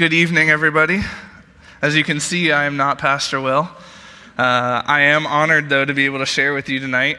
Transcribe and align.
Good 0.00 0.12
evening, 0.12 0.48
everybody. 0.48 1.00
As 1.82 1.96
you 1.96 2.04
can 2.04 2.20
see, 2.20 2.52
I 2.52 2.66
am 2.66 2.76
not 2.76 2.98
Pastor 2.98 3.40
Will. 3.40 3.68
Uh, 4.38 4.80
I 4.86 5.00
am 5.00 5.26
honored, 5.26 5.68
though, 5.68 5.84
to 5.84 5.92
be 5.92 6.04
able 6.04 6.20
to 6.20 6.24
share 6.24 6.54
with 6.54 6.68
you 6.68 6.78
tonight. 6.78 7.18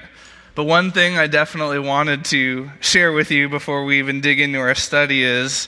But 0.56 0.64
one 0.64 0.92
thing 0.92 1.18
I 1.18 1.28
definitely 1.28 1.80
wanted 1.80 2.24
to 2.26 2.72
share 2.80 3.12
with 3.12 3.32
you 3.32 3.50
before 3.50 3.84
we 3.84 4.00
even 4.00 4.22
dig 4.22 4.40
into 4.40 4.60
our 4.60 4.76
study 4.76 5.26
is 5.26 5.68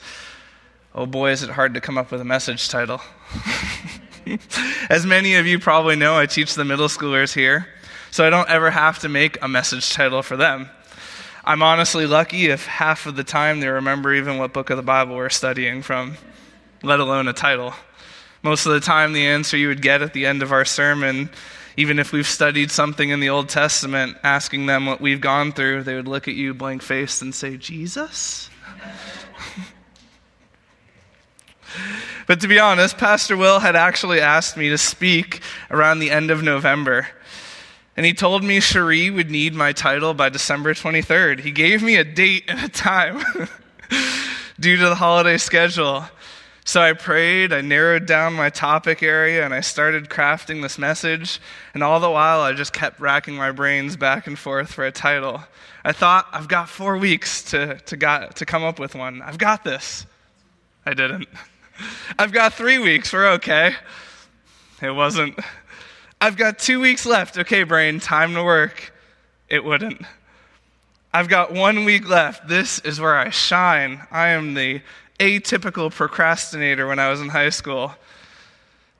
oh 0.95 1.05
boy, 1.05 1.31
is 1.31 1.43
it 1.43 1.49
hard 1.49 1.73
to 1.73 1.81
come 1.81 1.97
up 1.97 2.11
with 2.11 2.21
a 2.21 2.23
message 2.23 2.69
title. 2.69 3.01
As 4.89 5.05
many 5.05 5.35
of 5.35 5.45
you 5.45 5.59
probably 5.59 5.97
know, 5.97 6.17
I 6.17 6.27
teach 6.27 6.53
the 6.53 6.63
middle 6.63 6.87
schoolers 6.87 7.33
here, 7.33 7.67
so 8.09 8.25
I 8.25 8.29
don't 8.29 8.49
ever 8.49 8.71
have 8.71 8.99
to 8.99 9.09
make 9.09 9.37
a 9.43 9.49
message 9.49 9.91
title 9.91 10.23
for 10.23 10.37
them. 10.37 10.69
I'm 11.43 11.61
honestly 11.61 12.05
lucky 12.05 12.45
if 12.45 12.67
half 12.67 13.05
of 13.05 13.17
the 13.17 13.25
time 13.25 13.59
they 13.59 13.67
remember 13.67 14.13
even 14.13 14.37
what 14.37 14.53
book 14.53 14.69
of 14.69 14.77
the 14.77 14.83
Bible 14.83 15.17
we're 15.17 15.27
studying 15.27 15.81
from 15.81 16.15
let 16.83 16.99
alone 16.99 17.27
a 17.27 17.33
title. 17.33 17.73
Most 18.43 18.65
of 18.65 18.73
the 18.73 18.79
time, 18.79 19.13
the 19.13 19.27
answer 19.27 19.55
you 19.55 19.67
would 19.67 19.81
get 19.81 20.01
at 20.01 20.13
the 20.13 20.25
end 20.25 20.41
of 20.41 20.51
our 20.51 20.65
sermon, 20.65 21.29
even 21.77 21.99
if 21.99 22.11
we've 22.11 22.27
studied 22.27 22.71
something 22.71 23.09
in 23.09 23.19
the 23.19 23.29
Old 23.29 23.49
Testament, 23.49 24.17
asking 24.23 24.65
them 24.65 24.85
what 24.85 24.99
we've 24.99 25.21
gone 25.21 25.51
through, 25.51 25.83
they 25.83 25.95
would 25.95 26.07
look 26.07 26.27
at 26.27 26.33
you 26.33 26.53
blank 26.53 26.81
faced 26.81 27.21
and 27.21 27.35
say, 27.35 27.55
Jesus? 27.57 28.49
but 32.27 32.41
to 32.41 32.47
be 32.47 32.57
honest, 32.59 32.97
Pastor 32.97 33.37
Will 33.37 33.59
had 33.59 33.75
actually 33.75 34.19
asked 34.19 34.57
me 34.57 34.69
to 34.69 34.77
speak 34.77 35.41
around 35.69 35.99
the 35.99 36.09
end 36.09 36.31
of 36.31 36.41
November. 36.41 37.07
And 37.95 38.05
he 38.05 38.13
told 38.13 38.43
me 38.43 38.59
Cherie 38.59 39.09
would 39.09 39.29
need 39.29 39.53
my 39.53 39.73
title 39.73 40.13
by 40.13 40.29
December 40.29 40.73
23rd. 40.73 41.41
He 41.41 41.51
gave 41.51 41.83
me 41.83 41.97
a 41.97 42.03
date 42.03 42.45
and 42.47 42.59
a 42.59 42.69
time 42.69 43.19
due 44.59 44.77
to 44.77 44.89
the 44.89 44.95
holiday 44.95 45.37
schedule. 45.37 46.05
So 46.63 46.79
I 46.79 46.93
prayed, 46.93 47.53
I 47.53 47.61
narrowed 47.61 48.05
down 48.05 48.33
my 48.33 48.49
topic 48.49 49.01
area, 49.01 49.43
and 49.43 49.53
I 49.53 49.61
started 49.61 50.09
crafting 50.09 50.61
this 50.61 50.77
message. 50.77 51.39
And 51.73 51.83
all 51.83 51.99
the 51.99 52.09
while, 52.09 52.41
I 52.41 52.53
just 52.53 52.71
kept 52.71 52.99
racking 52.99 53.35
my 53.35 53.51
brains 53.51 53.95
back 53.95 54.27
and 54.27 54.37
forth 54.37 54.71
for 54.71 54.85
a 54.85 54.91
title. 54.91 55.41
I 55.83 55.91
thought, 55.91 56.27
I've 56.31 56.47
got 56.47 56.69
four 56.69 56.97
weeks 56.97 57.43
to, 57.45 57.75
to, 57.75 57.97
got, 57.97 58.35
to 58.37 58.45
come 58.45 58.63
up 58.63 58.79
with 58.79 58.93
one. 58.93 59.21
I've 59.23 59.39
got 59.39 59.63
this. 59.63 60.05
I 60.85 60.93
didn't. 60.93 61.27
I've 62.19 62.31
got 62.31 62.53
three 62.53 62.77
weeks. 62.77 63.11
We're 63.11 63.31
okay. 63.33 63.75
It 64.81 64.91
wasn't. 64.91 65.39
I've 66.19 66.37
got 66.37 66.59
two 66.59 66.79
weeks 66.79 67.07
left. 67.07 67.37
Okay, 67.39 67.63
brain, 67.63 67.99
time 67.99 68.35
to 68.35 68.43
work. 68.43 68.93
It 69.49 69.63
wouldn't. 69.63 70.01
I've 71.13 71.27
got 71.27 71.51
one 71.51 71.83
week 71.83 72.07
left. 72.07 72.47
This 72.47 72.79
is 72.79 72.99
where 72.99 73.17
I 73.17 73.31
shine. 73.31 74.05
I 74.11 74.29
am 74.29 74.53
the 74.53 74.81
atypical 75.21 75.93
procrastinator 75.93 76.87
when 76.87 76.97
I 76.97 77.09
was 77.09 77.21
in 77.21 77.29
high 77.29 77.51
school. 77.51 77.93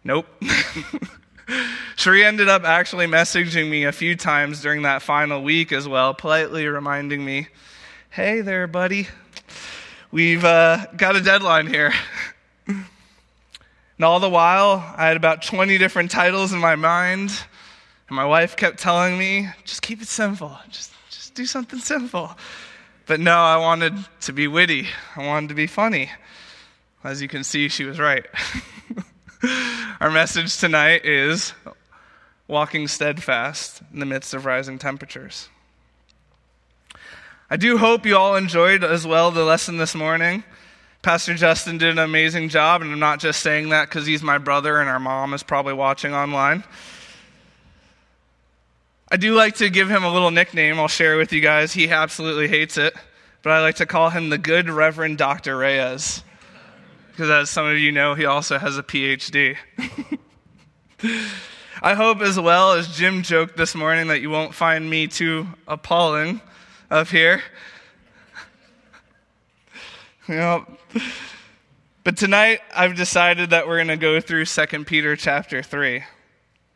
Nope. 0.03 0.27
Cherie 1.95 2.23
ended 2.23 2.47
up 2.47 2.63
actually 2.63 3.07
messaging 3.07 3.69
me 3.69 3.85
a 3.85 3.91
few 3.91 4.15
times 4.15 4.61
during 4.61 4.83
that 4.83 5.01
final 5.01 5.41
week 5.41 5.71
as 5.71 5.87
well, 5.87 6.13
politely 6.13 6.67
reminding 6.67 7.25
me, 7.25 7.47
hey 8.11 8.41
there, 8.41 8.67
buddy, 8.67 9.07
we've 10.11 10.45
uh, 10.45 10.85
got 10.95 11.15
a 11.15 11.21
deadline 11.21 11.65
here. 11.65 11.91
and 12.67 12.85
all 14.03 14.19
the 14.19 14.29
while, 14.29 14.93
I 14.95 15.07
had 15.07 15.17
about 15.17 15.41
20 15.41 15.79
different 15.79 16.11
titles 16.11 16.53
in 16.53 16.59
my 16.59 16.75
mind, 16.75 17.31
and 18.07 18.15
my 18.15 18.25
wife 18.25 18.55
kept 18.55 18.79
telling 18.79 19.17
me, 19.17 19.49
just 19.65 19.81
keep 19.81 20.03
it 20.03 20.07
simple, 20.07 20.55
just, 20.69 20.91
just 21.09 21.33
do 21.33 21.45
something 21.45 21.79
simple. 21.79 22.37
But 23.07 23.19
no, 23.19 23.35
I 23.35 23.57
wanted 23.57 23.93
to 24.21 24.33
be 24.33 24.47
witty. 24.47 24.87
I 25.15 25.25
wanted 25.25 25.49
to 25.49 25.55
be 25.55 25.67
funny. 25.67 26.11
As 27.03 27.21
you 27.21 27.27
can 27.27 27.43
see, 27.43 27.67
she 27.67 27.83
was 27.83 27.99
right. 27.99 28.25
Our 29.99 30.11
message 30.11 30.57
tonight 30.57 31.03
is 31.03 31.53
walking 32.47 32.87
steadfast 32.87 33.81
in 33.91 33.99
the 33.99 34.05
midst 34.05 34.33
of 34.33 34.45
rising 34.45 34.77
temperatures. 34.77 35.49
I 37.49 37.57
do 37.57 37.77
hope 37.77 38.05
you 38.05 38.15
all 38.15 38.35
enjoyed 38.35 38.83
as 38.83 39.05
well 39.05 39.31
the 39.31 39.43
lesson 39.43 39.77
this 39.77 39.95
morning. 39.95 40.43
Pastor 41.01 41.33
Justin 41.33 41.79
did 41.79 41.89
an 41.89 41.99
amazing 41.99 42.49
job, 42.49 42.81
and 42.81 42.91
I'm 42.91 42.99
not 42.99 43.19
just 43.19 43.41
saying 43.41 43.69
that 43.69 43.89
because 43.89 44.05
he's 44.05 44.21
my 44.21 44.37
brother 44.37 44.79
and 44.79 44.87
our 44.87 44.99
mom 44.99 45.33
is 45.33 45.41
probably 45.41 45.73
watching 45.73 46.13
online. 46.13 46.63
I 49.13 49.17
do 49.17 49.35
like 49.35 49.55
to 49.55 49.69
give 49.69 49.89
him 49.89 50.05
a 50.05 50.13
little 50.13 50.31
nickname 50.31 50.79
I'll 50.79 50.87
share 50.87 51.17
with 51.17 51.33
you 51.33 51.41
guys. 51.41 51.73
He 51.73 51.89
absolutely 51.89 52.47
hates 52.47 52.77
it, 52.77 52.93
but 53.41 53.51
I 53.51 53.59
like 53.59 53.75
to 53.75 53.85
call 53.85 54.09
him 54.09 54.29
the 54.29 54.37
good 54.37 54.69
Reverend 54.69 55.17
Dr. 55.17 55.57
Reyes. 55.57 56.23
Because 57.09 57.29
as 57.29 57.49
some 57.49 57.67
of 57.67 57.77
you 57.77 57.91
know, 57.91 58.13
he 58.13 58.23
also 58.23 58.57
has 58.57 58.77
a 58.77 58.83
PhD. 58.83 59.57
I 61.81 61.93
hope 61.93 62.21
as 62.21 62.39
well 62.39 62.71
as 62.71 62.95
Jim 62.95 63.21
joked 63.21 63.57
this 63.57 63.75
morning 63.75 64.07
that 64.07 64.21
you 64.21 64.29
won't 64.29 64.55
find 64.55 64.89
me 64.89 65.07
too 65.07 65.45
appalling 65.67 66.39
up 66.89 67.07
here. 67.07 67.43
you 70.29 70.35
know, 70.35 70.65
but 72.05 72.15
tonight 72.15 72.61
I've 72.73 72.95
decided 72.95 73.49
that 73.49 73.67
we're 73.67 73.75
going 73.77 73.89
to 73.89 73.97
go 73.97 74.21
through 74.21 74.45
2 74.45 74.85
Peter 74.85 75.17
chapter 75.17 75.61
3. 75.61 76.01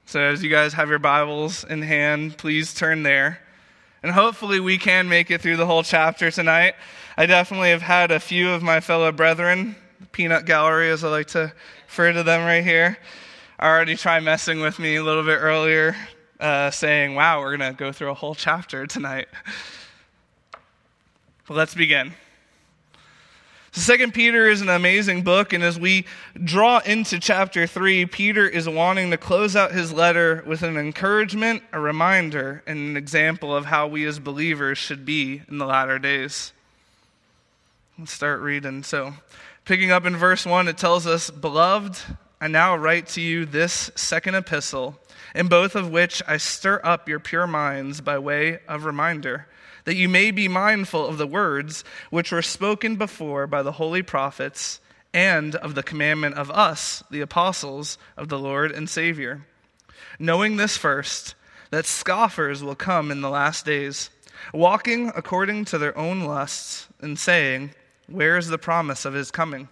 So, 0.07 0.19
as 0.19 0.43
you 0.43 0.51
guys 0.51 0.73
have 0.73 0.87
your 0.87 0.99
Bibles 0.99 1.63
in 1.63 1.81
hand, 1.81 2.37
please 2.37 2.75
turn 2.75 3.01
there. 3.01 3.39
And 4.03 4.11
hopefully, 4.11 4.59
we 4.59 4.77
can 4.77 5.09
make 5.09 5.31
it 5.31 5.41
through 5.41 5.57
the 5.57 5.65
whole 5.65 5.81
chapter 5.81 6.29
tonight. 6.29 6.75
I 7.17 7.25
definitely 7.25 7.71
have 7.71 7.81
had 7.81 8.11
a 8.11 8.19
few 8.19 8.51
of 8.51 8.61
my 8.61 8.81
fellow 8.81 9.11
brethren, 9.11 9.75
the 9.99 10.05
peanut 10.05 10.45
gallery, 10.45 10.91
as 10.91 11.03
I 11.03 11.09
like 11.09 11.25
to 11.29 11.51
refer 11.87 12.13
to 12.13 12.21
them 12.21 12.45
right 12.45 12.63
here, 12.63 12.99
already 13.59 13.95
try 13.95 14.19
messing 14.19 14.61
with 14.61 14.77
me 14.77 14.97
a 14.97 15.03
little 15.03 15.23
bit 15.23 15.39
earlier, 15.41 15.95
uh, 16.39 16.69
saying, 16.69 17.15
Wow, 17.15 17.39
we're 17.39 17.57
going 17.57 17.71
to 17.71 17.75
go 17.75 17.91
through 17.91 18.11
a 18.11 18.13
whole 18.13 18.35
chapter 18.35 18.85
tonight. 18.85 19.27
But 21.47 21.57
let's 21.57 21.73
begin. 21.73 22.13
Second 23.75 24.13
Peter 24.13 24.47
is 24.47 24.61
an 24.61 24.69
amazing 24.69 25.23
book, 25.23 25.51
and 25.51 25.61
as 25.61 25.77
we 25.77 26.05
draw 26.41 26.79
into 26.79 27.19
chapter 27.19 27.67
three, 27.67 28.05
Peter 28.05 28.47
is 28.47 28.69
wanting 28.69 29.11
to 29.11 29.17
close 29.17 29.53
out 29.53 29.73
his 29.73 29.91
letter 29.91 30.41
with 30.47 30.63
an 30.63 30.77
encouragement, 30.77 31.61
a 31.73 31.79
reminder, 31.81 32.63
and 32.65 32.79
an 32.79 32.95
example 32.95 33.53
of 33.53 33.65
how 33.65 33.85
we 33.85 34.05
as 34.05 34.17
believers 34.17 34.77
should 34.77 35.05
be 35.05 35.41
in 35.49 35.57
the 35.57 35.65
latter 35.65 35.99
days. 35.99 36.53
Let's 37.99 38.13
start 38.13 38.39
reading. 38.39 38.81
So, 38.83 39.13
picking 39.65 39.91
up 39.91 40.05
in 40.05 40.15
verse 40.15 40.45
one, 40.45 40.69
it 40.69 40.77
tells 40.77 41.05
us, 41.05 41.29
Beloved, 41.29 41.97
I 42.39 42.47
now 42.47 42.77
write 42.77 43.07
to 43.09 43.21
you 43.21 43.45
this 43.45 43.91
second 43.95 44.35
epistle, 44.35 44.97
in 45.35 45.49
both 45.49 45.75
of 45.75 45.91
which 45.91 46.23
I 46.27 46.37
stir 46.37 46.79
up 46.83 47.09
your 47.09 47.19
pure 47.19 47.45
minds 47.45 47.99
by 47.99 48.17
way 48.17 48.59
of 48.67 48.85
reminder 48.85 49.47
that 49.83 49.95
you 49.95 50.07
may 50.09 50.31
be 50.31 50.47
mindful 50.47 51.05
of 51.05 51.17
the 51.17 51.27
words 51.27 51.83
which 52.09 52.31
were 52.31 52.41
spoken 52.41 52.95
before 52.95 53.45
by 53.45 53.61
the 53.61 53.73
holy 53.73 54.01
prophets 54.01 54.79
and 55.13 55.55
of 55.55 55.75
the 55.75 55.83
commandment 55.83 56.35
of 56.35 56.49
us, 56.49 57.03
the 57.11 57.21
apostles 57.21 57.97
of 58.17 58.29
the 58.29 58.39
Lord 58.39 58.71
and 58.71 58.89
Savior. 58.89 59.45
Knowing 60.17 60.55
this 60.55 60.77
first, 60.77 61.35
that 61.69 61.85
scoffers 61.85 62.63
will 62.63 62.75
come 62.75 63.11
in 63.11 63.21
the 63.21 63.29
last 63.29 63.65
days, 63.65 64.09
walking 64.53 65.11
according 65.15 65.65
to 65.65 65.77
their 65.77 65.97
own 65.97 66.21
lusts, 66.21 66.87
and 67.01 67.19
saying, 67.19 67.71
Where 68.07 68.37
is 68.37 68.47
the 68.47 68.57
promise 68.57 69.05
of 69.05 69.13
his 69.13 69.31
coming? 69.31 69.67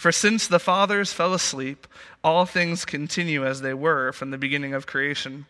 For 0.00 0.12
since 0.12 0.46
the 0.48 0.58
fathers 0.58 1.12
fell 1.12 1.34
asleep, 1.34 1.86
all 2.24 2.46
things 2.46 2.86
continue 2.86 3.44
as 3.44 3.60
they 3.60 3.74
were 3.74 4.12
from 4.12 4.30
the 4.30 4.38
beginning 4.38 4.72
of 4.72 4.86
creation. 4.86 5.44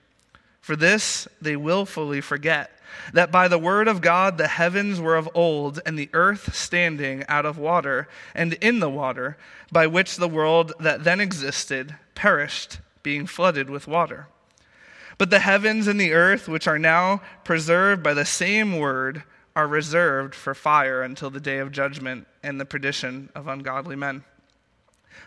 For 0.61 0.75
this 0.75 1.29
they 1.41 1.55
willfully 1.55 2.21
forget 2.21 2.77
that 3.13 3.31
by 3.31 3.47
the 3.47 3.61
word 3.61 3.87
of 3.87 4.01
God 4.01 4.39
the 4.39 4.49
heavens 4.49 4.99
were 4.99 5.15
of 5.15 5.31
old, 5.37 5.79
and 5.87 5.97
the 5.97 6.11
earth 6.13 6.53
standing 6.53 7.25
out 7.29 7.47
of 7.47 7.59
water 7.59 8.09
and 8.35 8.55
in 8.55 8.81
the 8.81 8.91
water, 8.91 9.37
by 9.71 9.87
which 9.87 10.17
the 10.17 10.27
world 10.27 10.73
that 10.81 11.05
then 11.05 11.21
existed 11.21 11.95
perished, 12.17 12.81
being 13.05 13.29
flooded 13.29 13.71
with 13.71 13.87
water. 13.87 14.27
But 15.17 15.31
the 15.31 15.39
heavens 15.39 15.87
and 15.87 16.01
the 16.01 16.13
earth, 16.13 16.49
which 16.49 16.67
are 16.67 16.77
now 16.77 17.23
preserved 17.45 18.03
by 18.03 18.15
the 18.15 18.25
same 18.25 18.81
word, 18.81 19.23
are 19.55 19.69
reserved 19.69 20.35
for 20.35 20.57
fire 20.57 21.03
until 21.03 21.31
the 21.31 21.39
day 21.39 21.59
of 21.59 21.71
judgment 21.71 22.27
and 22.43 22.61
the 22.61 22.65
perdition 22.65 23.31
of 23.37 23.47
ungodly 23.47 23.95
men. 23.95 24.25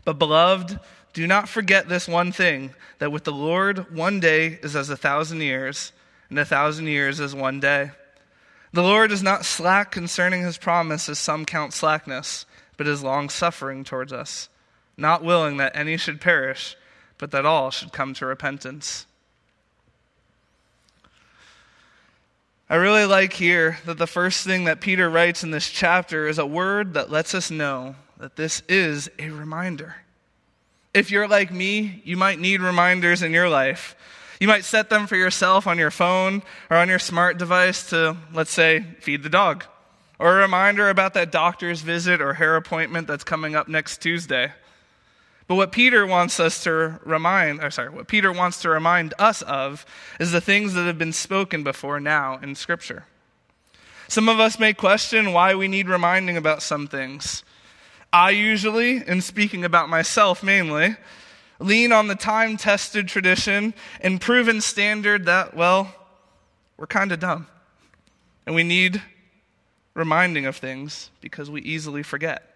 But, 0.06 0.20
beloved, 0.20 0.80
do 1.14 1.28
not 1.28 1.48
forget 1.48 1.88
this 1.88 2.08
one 2.08 2.32
thing 2.32 2.74
that 3.00 3.12
with 3.12 3.24
the 3.24 3.32
Lord, 3.32 3.96
one 3.96 4.20
day 4.20 4.60
is 4.64 4.76
as 4.76 4.90
a 4.90 4.98
thousand 4.98 5.42
years 5.42 5.92
and 6.30 6.40
a 6.40 6.46
thousand 6.46 6.88
years 6.88 7.20
as 7.20 7.36
one 7.36 7.60
day. 7.60 7.92
The 8.74 8.82
Lord 8.82 9.12
is 9.12 9.22
not 9.22 9.46
slack 9.46 9.92
concerning 9.92 10.42
his 10.42 10.58
promise, 10.58 11.08
as 11.08 11.20
some 11.20 11.46
count 11.46 11.74
slackness, 11.74 12.48
but 12.76 12.88
is 12.88 13.04
long 13.04 13.30
suffering 13.30 13.84
towards 13.84 14.12
us, 14.12 14.50
not 14.98 15.24
willing 15.24 15.58
that 15.58 15.76
any 15.76 15.96
should 15.98 16.20
perish, 16.20 16.76
but 17.20 17.30
that 17.32 17.46
all 17.46 17.70
should 17.70 17.94
come 17.94 18.16
to 18.16 18.26
repentance. 18.26 19.06
I 22.68 22.76
really 22.76 23.06
like 23.06 23.34
here 23.34 23.78
that 23.86 24.00
the 24.00 24.08
first 24.08 24.44
thing 24.44 24.64
that 24.64 24.82
Peter 24.82 25.08
writes 25.08 25.44
in 25.44 25.52
this 25.52 25.70
chapter 25.70 26.28
is 26.28 26.40
a 26.40 26.46
word 26.46 26.96
that 26.96 27.12
lets 27.12 27.36
us 27.36 27.52
know 27.52 27.96
that 28.20 28.36
this 28.36 28.62
is 28.70 29.10
a 29.20 29.30
reminder. 29.30 29.96
If 30.94 31.10
you're 31.10 31.28
like 31.28 31.52
me, 31.52 32.02
you 32.06 32.18
might 32.18 32.40
need 32.40 32.62
reminders 32.62 33.22
in 33.22 33.32
your 33.32 33.50
life. 33.50 33.96
You 34.40 34.48
might 34.48 34.66
set 34.66 34.90
them 34.90 35.08
for 35.08 35.16
yourself 35.16 35.68
on 35.68 35.78
your 35.78 35.92
phone 35.92 36.44
or 36.70 36.78
on 36.78 36.90
your 36.90 37.00
smart 37.00 37.38
device 37.38 37.90
to, 37.90 38.18
let's 38.34 38.52
say, 38.52 38.86
feed 39.00 39.24
the 39.24 39.30
dog, 39.30 39.66
or 40.20 40.38
a 40.38 40.42
reminder 40.42 40.90
about 40.90 41.14
that 41.16 41.32
doctor's 41.32 41.82
visit 41.82 42.22
or 42.22 42.34
hair 42.34 42.56
appointment 42.56 43.08
that's 43.08 43.24
coming 43.24 43.56
up 43.56 43.68
next 43.68 44.02
Tuesday. 44.02 44.52
But 45.48 45.56
what 45.56 45.72
Peter 45.72 46.06
wants 46.06 46.40
us 46.40 46.64
to 46.64 47.00
remind, 47.04 47.64
or 47.64 47.70
sorry, 47.70 47.90
what 47.90 48.08
Peter 48.08 48.32
wants 48.32 48.62
to 48.62 48.70
remind 48.70 49.14
us 49.20 49.42
of 49.42 49.86
is 50.20 50.32
the 50.32 50.42
things 50.42 50.74
that 50.74 50.86
have 50.86 50.98
been 50.98 51.14
spoken 51.14 51.64
before 51.64 52.00
now 52.00 52.40
in 52.42 52.56
Scripture. 52.56 53.06
Some 54.08 54.30
of 54.30 54.40
us 54.40 54.60
may 54.60 54.74
question 54.74 55.34
why 55.34 55.56
we 55.56 55.68
need 55.68 55.90
reminding 55.90 56.38
about 56.38 56.62
some 56.62 56.88
things. 56.88 57.44
I 58.14 58.30
usually, 58.30 58.98
in 59.08 59.22
speaking 59.22 59.66
about 59.66 59.90
myself 59.90 60.44
mainly, 60.44 60.96
lean 61.58 61.92
on 61.92 62.08
the 62.08 62.16
time 62.16 62.58
tested 62.58 63.08
tradition 63.08 63.74
and 64.02 64.22
proven 64.22 64.62
standard 64.62 65.26
that, 65.26 65.56
well, 65.56 65.94
we're 66.78 66.86
kind 66.86 67.12
of 67.12 67.20
dumb. 67.20 67.48
And 68.46 68.54
we 68.54 68.62
need 68.62 69.02
reminding 69.96 70.46
of 70.46 70.56
things 70.56 71.10
because 71.22 71.50
we 71.50 71.62
easily 71.62 72.04
forget. 72.04 72.48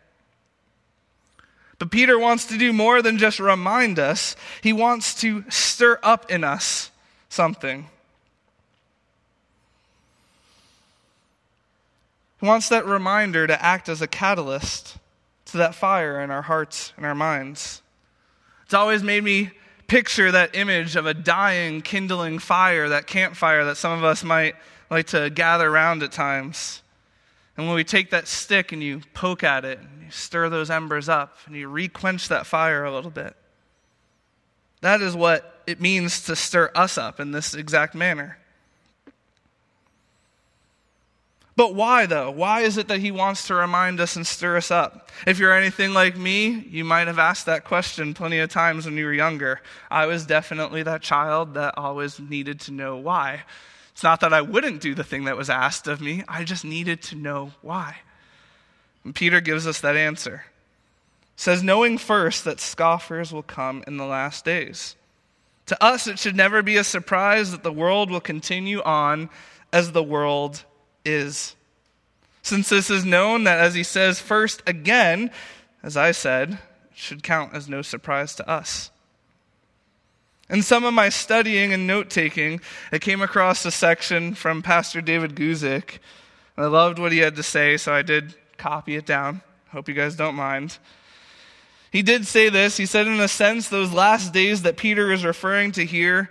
But 1.79 1.89
Peter 1.89 2.19
wants 2.19 2.45
to 2.45 2.57
do 2.57 2.71
more 2.71 3.01
than 3.01 3.17
just 3.17 3.39
remind 3.39 3.97
us, 3.97 4.35
he 4.61 4.73
wants 4.73 5.15
to 5.21 5.43
stir 5.49 5.99
up 6.03 6.29
in 6.29 6.43
us 6.43 6.91
something. 7.29 7.87
He 12.39 12.45
wants 12.45 12.69
that 12.69 12.85
reminder 12.85 13.47
to 13.47 13.63
act 13.63 13.89
as 13.89 14.03
a 14.03 14.07
catalyst 14.07 14.97
that 15.57 15.75
fire 15.75 16.21
in 16.21 16.31
our 16.31 16.41
hearts 16.41 16.93
and 16.97 17.05
our 17.05 17.15
minds. 17.15 17.81
It's 18.65 18.73
always 18.73 19.03
made 19.03 19.23
me 19.23 19.51
picture 19.87 20.31
that 20.31 20.55
image 20.55 20.95
of 20.95 21.05
a 21.05 21.13
dying, 21.13 21.81
kindling 21.81 22.39
fire, 22.39 22.89
that 22.89 23.07
campfire 23.07 23.65
that 23.65 23.77
some 23.77 23.97
of 23.97 24.03
us 24.03 24.23
might 24.23 24.55
like 24.89 25.07
to 25.07 25.29
gather 25.29 25.69
around 25.69 26.03
at 26.03 26.11
times. 26.11 26.81
And 27.55 27.65
when 27.65 27.75
we 27.75 27.83
take 27.83 28.11
that 28.11 28.27
stick 28.27 28.71
and 28.71 28.83
you 28.83 29.01
poke 29.13 29.43
at 29.43 29.65
it, 29.65 29.79
and 29.79 30.03
you 30.03 30.11
stir 30.11 30.49
those 30.49 30.69
embers 30.69 31.09
up, 31.09 31.37
and 31.45 31.55
you 31.55 31.69
requench 31.69 32.27
that 32.27 32.45
fire 32.45 32.85
a 32.85 32.93
little 32.93 33.11
bit, 33.11 33.35
that 34.81 35.01
is 35.01 35.15
what 35.15 35.63
it 35.65 35.81
means 35.81 36.25
to 36.25 36.35
stir 36.35 36.71
us 36.75 36.97
up 36.97 37.19
in 37.19 37.31
this 37.31 37.53
exact 37.53 37.95
manner. 37.95 38.37
But 41.57 41.73
why, 41.73 42.05
though? 42.05 42.29
Why 42.29 42.61
is 42.61 42.77
it 42.77 42.87
that 42.87 42.99
he 42.99 43.09
wants 43.09 43.47
to 43.47 43.55
remind 43.55 43.99
us 43.99 44.15
and 44.15 44.27
stir 44.27 44.57
us 44.57 44.69
up? 44.69 45.09
If 45.25 45.39
you're 45.39 45.57
anything 45.57 45.91
like 45.91 46.15
me, 46.15 46.49
you 46.69 46.85
might 46.85 47.07
have 47.07 47.17
asked 47.17 47.47
that 47.47 47.65
question 47.65 48.13
plenty 48.13 48.37
of 48.37 48.51
times 48.51 48.85
when 48.85 48.95
you 48.95 49.05
were 49.05 49.13
younger. 49.13 49.59
I 49.89 50.05
was 50.05 50.27
definitely 50.27 50.83
that 50.83 51.01
child 51.01 51.55
that 51.55 51.75
always 51.75 52.19
needed 52.19 52.59
to 52.61 52.71
know 52.71 52.97
why. 52.97 53.41
It's 53.91 54.03
not 54.03 54.19
that 54.19 54.33
I 54.33 54.41
wouldn't 54.41 54.81
do 54.81 54.93
the 54.93 55.03
thing 55.03 55.23
that 55.23 55.35
was 55.35 55.49
asked 55.49 55.87
of 55.87 55.99
me, 55.99 56.23
I 56.27 56.43
just 56.43 56.63
needed 56.63 57.01
to 57.03 57.15
know 57.15 57.53
why. 57.63 57.97
And 59.03 59.15
Peter 59.15 59.41
gives 59.41 59.65
us 59.65 59.81
that 59.81 59.97
answer. 59.97 60.45
says, 61.35 61.63
knowing 61.63 61.97
first 61.97 62.45
that 62.45 62.59
scoffers 62.59 63.33
will 63.33 63.41
come 63.41 63.83
in 63.87 63.97
the 63.97 64.05
last 64.05 64.45
days. 64.45 64.95
To 65.65 65.83
us, 65.83 66.05
it 66.05 66.19
should 66.19 66.35
never 66.35 66.61
be 66.61 66.77
a 66.77 66.83
surprise 66.83 67.49
that 67.51 67.63
the 67.63 67.71
world 67.71 68.11
will 68.11 68.21
continue 68.21 68.83
on 68.83 69.31
as 69.73 69.91
the 69.91 70.03
world 70.03 70.63
is. 71.07 71.55
Since 72.41 72.69
this 72.69 72.89
is 72.89 73.03
known 73.03 73.43
that, 73.45 73.59
as 73.59 73.73
he 73.73 73.83
says 73.83 74.19
first 74.19 74.61
again, 74.67 75.31
as 75.83 75.97
I 75.97 76.11
said, 76.11 76.59
should 76.93 77.23
count 77.23 77.53
as 77.53 77.69
no 77.69 77.81
surprise 77.81 78.35
to 78.35 78.49
us. 78.49 78.91
In 80.49 80.61
some 80.61 80.85
of 80.85 80.93
my 80.93 81.09
studying 81.09 81.73
and 81.73 81.85
note 81.85 82.09
taking, 82.09 82.61
I 82.91 82.99
came 82.99 83.21
across 83.21 83.65
a 83.65 83.71
section 83.71 84.33
from 84.33 84.61
Pastor 84.61 85.01
David 85.01 85.35
Guzik. 85.35 85.99
I 86.57 86.65
loved 86.65 86.99
what 86.99 87.11
he 87.11 87.17
had 87.19 87.35
to 87.35 87.43
say, 87.43 87.75
so 87.77 87.93
I 87.93 88.01
did 88.01 88.33
copy 88.57 88.95
it 88.95 89.05
down. 89.05 89.41
Hope 89.69 89.89
you 89.89 89.93
guys 89.93 90.15
don't 90.15 90.35
mind. 90.35 90.77
He 91.91 92.01
did 92.01 92.25
say 92.25 92.49
this. 92.49 92.77
He 92.77 92.85
said, 92.85 93.07
in 93.07 93.19
a 93.19 93.27
sense, 93.27 93.67
those 93.67 93.91
last 93.91 94.33
days 94.33 94.61
that 94.61 94.77
Peter 94.77 95.11
is 95.11 95.25
referring 95.25 95.73
to 95.73 95.85
here 95.85 96.29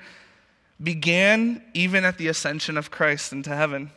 began 0.82 1.62
even 1.74 2.04
at 2.04 2.18
the 2.18 2.28
ascension 2.28 2.76
of 2.76 2.90
Christ 2.90 3.32
into 3.32 3.54
heaven. 3.54 3.90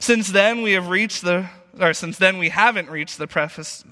Since 0.00 0.28
then, 0.28 0.62
we 0.62 0.72
have 0.72 0.88
reached 0.88 1.22
the, 1.22 1.48
or 1.78 1.94
since 1.94 2.18
then, 2.18 2.38
we 2.38 2.48
haven't 2.50 2.90
reached 2.90 3.18
the 3.18 3.26
preface, 3.26 3.84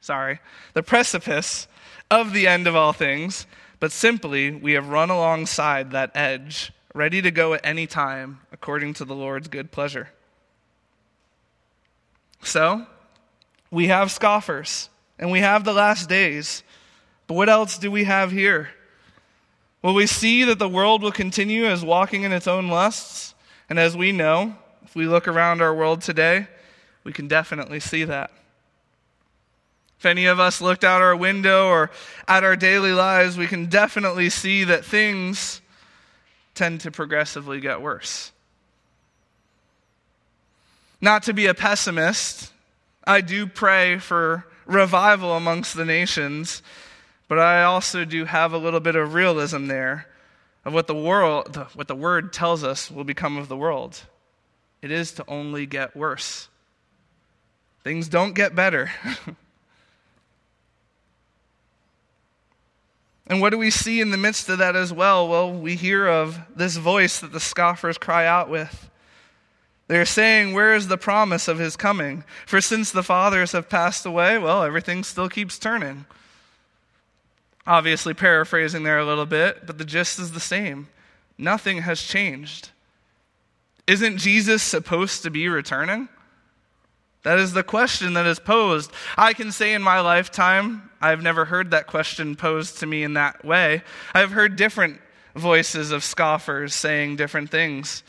sorry, 0.00 0.40
the 0.74 0.82
precipice 0.82 1.68
of 2.10 2.32
the 2.32 2.46
end 2.46 2.66
of 2.66 2.74
all 2.74 2.92
things, 2.92 3.46
but 3.78 3.92
simply 3.92 4.50
we 4.50 4.72
have 4.72 4.88
run 4.88 5.10
alongside 5.10 5.92
that 5.92 6.10
edge, 6.14 6.72
ready 6.94 7.22
to 7.22 7.30
go 7.30 7.54
at 7.54 7.60
any 7.64 7.86
time 7.86 8.40
according 8.52 8.94
to 8.94 9.04
the 9.04 9.14
Lord's 9.14 9.48
good 9.48 9.70
pleasure. 9.70 10.10
So, 12.42 12.86
we 13.70 13.88
have 13.88 14.10
scoffers 14.10 14.88
and 15.18 15.30
we 15.30 15.40
have 15.40 15.64
the 15.64 15.72
last 15.72 16.08
days, 16.08 16.62
but 17.26 17.34
what 17.34 17.48
else 17.48 17.78
do 17.78 17.90
we 17.90 18.04
have 18.04 18.32
here? 18.32 18.70
Will 19.82 19.94
we 19.94 20.06
see 20.06 20.44
that 20.44 20.58
the 20.58 20.68
world 20.68 21.02
will 21.02 21.12
continue 21.12 21.66
as 21.66 21.84
walking 21.84 22.24
in 22.24 22.32
its 22.32 22.46
own 22.46 22.68
lusts? 22.68 23.34
And 23.68 23.78
as 23.78 23.96
we 23.96 24.12
know, 24.12 24.56
if 24.90 24.96
we 24.96 25.06
look 25.06 25.28
around 25.28 25.62
our 25.62 25.72
world 25.72 26.02
today, 26.02 26.48
we 27.04 27.12
can 27.12 27.28
definitely 27.28 27.78
see 27.78 28.02
that. 28.02 28.32
If 30.00 30.04
any 30.04 30.26
of 30.26 30.40
us 30.40 30.60
looked 30.60 30.82
out 30.82 31.00
our 31.00 31.14
window 31.14 31.68
or 31.68 31.92
at 32.26 32.42
our 32.42 32.56
daily 32.56 32.90
lives, 32.90 33.38
we 33.38 33.46
can 33.46 33.66
definitely 33.66 34.30
see 34.30 34.64
that 34.64 34.84
things 34.84 35.60
tend 36.56 36.80
to 36.80 36.90
progressively 36.90 37.60
get 37.60 37.80
worse. 37.80 38.32
Not 41.00 41.22
to 41.22 41.32
be 41.32 41.46
a 41.46 41.54
pessimist, 41.54 42.52
I 43.04 43.20
do 43.20 43.46
pray 43.46 43.98
for 43.98 44.44
revival 44.66 45.36
amongst 45.36 45.76
the 45.76 45.84
nations, 45.84 46.62
but 47.28 47.38
I 47.38 47.62
also 47.62 48.04
do 48.04 48.24
have 48.24 48.52
a 48.52 48.58
little 48.58 48.80
bit 48.80 48.96
of 48.96 49.14
realism 49.14 49.66
there 49.66 50.08
of 50.64 50.74
what 50.74 50.88
the 50.88 50.96
world 50.96 51.54
what 51.74 51.86
the 51.86 51.94
word 51.94 52.32
tells 52.32 52.64
us 52.64 52.90
will 52.90 53.04
become 53.04 53.36
of 53.36 53.46
the 53.46 53.56
world 53.56 54.02
it 54.82 54.90
is 54.90 55.12
to 55.12 55.24
only 55.28 55.66
get 55.66 55.96
worse. 55.96 56.48
Things 57.82 58.08
don't 58.08 58.34
get 58.34 58.54
better. 58.54 58.90
and 63.26 63.40
what 63.40 63.50
do 63.50 63.58
we 63.58 63.70
see 63.70 64.00
in 64.00 64.10
the 64.10 64.16
midst 64.16 64.48
of 64.48 64.58
that 64.58 64.76
as 64.76 64.92
well? 64.92 65.28
Well, 65.28 65.52
we 65.52 65.76
hear 65.76 66.06
of 66.06 66.38
this 66.54 66.76
voice 66.76 67.20
that 67.20 67.32
the 67.32 67.40
scoffers 67.40 67.98
cry 67.98 68.26
out 68.26 68.50
with. 68.50 68.90
They're 69.88 70.06
saying, 70.06 70.52
Where 70.52 70.74
is 70.74 70.88
the 70.88 70.96
promise 70.96 71.48
of 71.48 71.58
his 71.58 71.76
coming? 71.76 72.22
For 72.46 72.60
since 72.60 72.92
the 72.92 73.02
fathers 73.02 73.52
have 73.52 73.68
passed 73.68 74.06
away, 74.06 74.38
well, 74.38 74.62
everything 74.62 75.02
still 75.02 75.28
keeps 75.28 75.58
turning. 75.58 76.04
Obviously, 77.66 78.14
paraphrasing 78.14 78.84
there 78.84 78.98
a 78.98 79.04
little 79.04 79.26
bit, 79.26 79.66
but 79.66 79.78
the 79.78 79.84
gist 79.84 80.18
is 80.18 80.32
the 80.32 80.40
same. 80.40 80.88
Nothing 81.36 81.78
has 81.78 82.02
changed. 82.02 82.70
Isn't 83.90 84.18
Jesus 84.18 84.62
supposed 84.62 85.24
to 85.24 85.30
be 85.30 85.48
returning? 85.48 86.08
That 87.24 87.40
is 87.40 87.52
the 87.52 87.64
question 87.64 88.12
that 88.12 88.24
is 88.24 88.38
posed. 88.38 88.92
I 89.16 89.32
can 89.32 89.50
say 89.50 89.74
in 89.74 89.82
my 89.82 89.98
lifetime, 89.98 90.88
I've 91.00 91.24
never 91.24 91.44
heard 91.44 91.72
that 91.72 91.88
question 91.88 92.36
posed 92.36 92.78
to 92.78 92.86
me 92.86 93.02
in 93.02 93.14
that 93.14 93.44
way. 93.44 93.82
I've 94.14 94.30
heard 94.30 94.54
different 94.54 95.00
voices 95.34 95.90
of 95.90 96.04
scoffers 96.04 96.72
saying 96.72 97.16
different 97.16 97.50
things. 97.50 98.04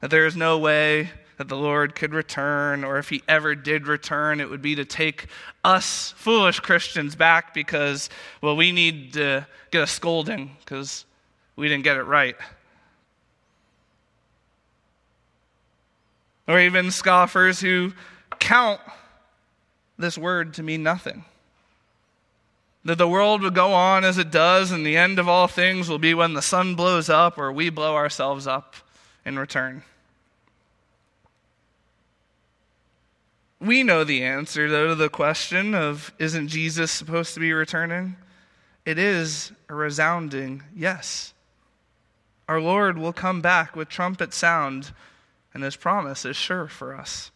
That 0.00 0.10
there 0.10 0.26
is 0.26 0.34
no 0.34 0.58
way 0.58 1.10
that 1.38 1.46
the 1.48 1.56
Lord 1.56 1.94
could 1.94 2.12
return, 2.12 2.82
or 2.82 2.98
if 2.98 3.08
he 3.08 3.22
ever 3.28 3.54
did 3.54 3.86
return, 3.86 4.40
it 4.40 4.50
would 4.50 4.60
be 4.60 4.74
to 4.74 4.84
take 4.84 5.28
us 5.62 6.14
foolish 6.16 6.58
Christians 6.58 7.14
back 7.14 7.54
because, 7.54 8.10
well, 8.42 8.56
we 8.56 8.72
need 8.72 9.12
to 9.12 9.46
get 9.70 9.84
a 9.84 9.86
scolding 9.86 10.56
because 10.64 11.04
we 11.54 11.68
didn't 11.68 11.84
get 11.84 11.96
it 11.96 12.02
right. 12.02 12.34
Or 16.46 16.60
even 16.60 16.90
scoffers 16.90 17.60
who 17.60 17.92
count 18.38 18.80
this 19.98 20.16
word 20.16 20.54
to 20.54 20.62
mean 20.62 20.82
nothing. 20.82 21.24
That 22.84 22.98
the 22.98 23.08
world 23.08 23.42
will 23.42 23.50
go 23.50 23.72
on 23.72 24.04
as 24.04 24.18
it 24.18 24.30
does, 24.30 24.70
and 24.70 24.86
the 24.86 24.96
end 24.96 25.18
of 25.18 25.28
all 25.28 25.48
things 25.48 25.88
will 25.88 25.98
be 25.98 26.14
when 26.14 26.34
the 26.34 26.42
sun 26.42 26.74
blows 26.74 27.08
up 27.08 27.36
or 27.36 27.50
we 27.50 27.70
blow 27.70 27.96
ourselves 27.96 28.46
up 28.46 28.76
in 29.24 29.38
return. 29.38 29.82
We 33.60 33.82
know 33.82 34.04
the 34.04 34.22
answer, 34.22 34.68
though, 34.70 34.88
to 34.88 34.94
the 34.94 35.08
question 35.08 35.74
of 35.74 36.12
isn't 36.18 36.48
Jesus 36.48 36.92
supposed 36.92 37.34
to 37.34 37.40
be 37.40 37.52
returning? 37.52 38.16
It 38.84 38.98
is 38.98 39.50
a 39.68 39.74
resounding 39.74 40.62
yes. 40.74 41.34
Our 42.48 42.60
Lord 42.60 42.98
will 42.98 43.12
come 43.12 43.40
back 43.40 43.74
with 43.74 43.88
trumpet 43.88 44.32
sound 44.32 44.92
and 45.56 45.64
his 45.64 45.74
promise 45.74 46.26
is 46.26 46.36
sure 46.36 46.68
for 46.68 46.94
us. 46.94 47.30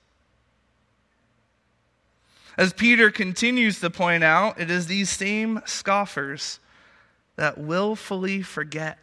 As 2.59 2.75
Peter 2.75 3.11
continues 3.11 3.81
to 3.81 3.89
point 3.89 4.23
out, 4.23 4.61
it 4.61 4.71
is 4.71 4.87
these 4.87 5.09
same 5.09 5.63
scoffers 5.65 6.61
that 7.37 7.57
willfully 7.57 8.43
forget. 8.43 8.99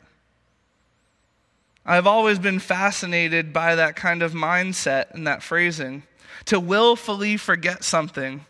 I've 1.83 2.05
always 2.05 2.37
been 2.37 2.59
fascinated 2.59 3.51
by 3.51 3.73
that 3.73 3.95
kind 3.95 4.21
of 4.21 4.33
mindset 4.33 5.11
and 5.15 5.25
that 5.25 5.41
phrasing 5.41 6.03
to 6.45 6.59
willfully 6.59 7.35
forget 7.35 7.83
something. 7.83 8.45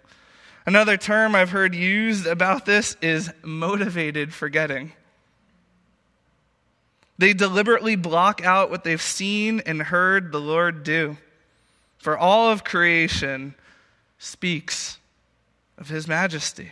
Another 0.65 0.97
term 0.97 1.33
I've 1.33 1.51
heard 1.51 1.73
used 1.73 2.27
about 2.27 2.65
this 2.65 2.97
is 3.01 3.31
motivated 3.41 4.33
forgetting. 4.33 4.91
They 7.17 7.33
deliberately 7.33 7.95
block 7.95 8.45
out 8.45 8.69
what 8.69 8.83
they've 8.83 9.01
seen 9.01 9.61
and 9.65 9.81
heard 9.81 10.31
the 10.31 10.39
Lord 10.39 10.83
do. 10.83 11.17
For 11.97 12.17
all 12.17 12.51
of 12.51 12.63
creation 12.63 13.55
speaks 14.19 14.97
of 15.77 15.89
his 15.89 16.07
majesty. 16.07 16.71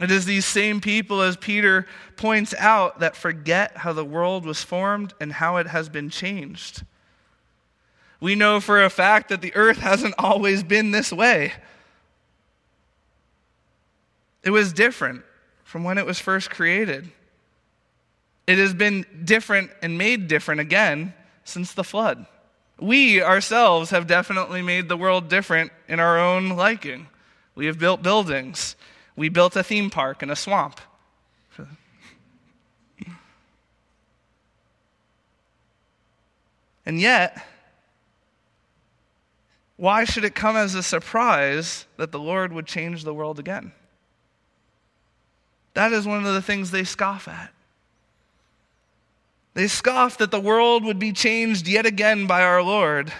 It 0.00 0.10
is 0.10 0.24
these 0.24 0.46
same 0.46 0.80
people, 0.80 1.20
as 1.20 1.36
Peter 1.36 1.86
points 2.16 2.54
out, 2.58 3.00
that 3.00 3.14
forget 3.14 3.78
how 3.78 3.92
the 3.92 4.04
world 4.04 4.44
was 4.44 4.62
formed 4.62 5.14
and 5.20 5.32
how 5.32 5.58
it 5.58 5.66
has 5.66 5.88
been 5.88 6.10
changed. 6.10 6.82
We 8.20 8.34
know 8.34 8.60
for 8.60 8.82
a 8.82 8.90
fact 8.90 9.28
that 9.28 9.42
the 9.42 9.54
earth 9.54 9.78
hasn't 9.78 10.14
always 10.18 10.62
been 10.62 10.92
this 10.92 11.12
way. 11.12 11.52
It 14.42 14.50
was 14.50 14.72
different 14.72 15.24
from 15.64 15.84
when 15.84 15.98
it 15.98 16.06
was 16.06 16.18
first 16.18 16.50
created. 16.50 17.10
It 18.52 18.58
has 18.58 18.74
been 18.74 19.06
different 19.24 19.70
and 19.80 19.96
made 19.96 20.28
different 20.28 20.60
again 20.60 21.14
since 21.42 21.72
the 21.72 21.82
flood. 21.82 22.26
We 22.78 23.22
ourselves 23.22 23.88
have 23.92 24.06
definitely 24.06 24.60
made 24.60 24.90
the 24.90 24.96
world 24.98 25.30
different 25.30 25.72
in 25.88 25.98
our 25.98 26.20
own 26.20 26.50
liking. 26.50 27.08
We 27.54 27.64
have 27.64 27.78
built 27.78 28.02
buildings. 28.02 28.76
We 29.16 29.30
built 29.30 29.56
a 29.56 29.62
theme 29.62 29.88
park 29.88 30.22
in 30.22 30.28
a 30.28 30.36
swamp. 30.36 30.82
And 36.84 37.00
yet, 37.00 37.46
why 39.78 40.04
should 40.04 40.26
it 40.26 40.34
come 40.34 40.56
as 40.56 40.74
a 40.74 40.82
surprise 40.82 41.86
that 41.96 42.12
the 42.12 42.18
Lord 42.18 42.52
would 42.52 42.66
change 42.66 43.04
the 43.04 43.14
world 43.14 43.38
again? 43.38 43.72
That 45.72 45.94
is 45.94 46.06
one 46.06 46.26
of 46.26 46.34
the 46.34 46.42
things 46.42 46.70
they 46.70 46.84
scoff 46.84 47.28
at. 47.28 47.50
They 49.54 49.68
scoffed 49.68 50.18
that 50.18 50.30
the 50.30 50.40
world 50.40 50.84
would 50.84 50.98
be 50.98 51.12
changed 51.12 51.68
yet 51.68 51.84
again 51.84 52.26
by 52.26 52.42
our 52.42 52.62
Lord, 52.62 53.12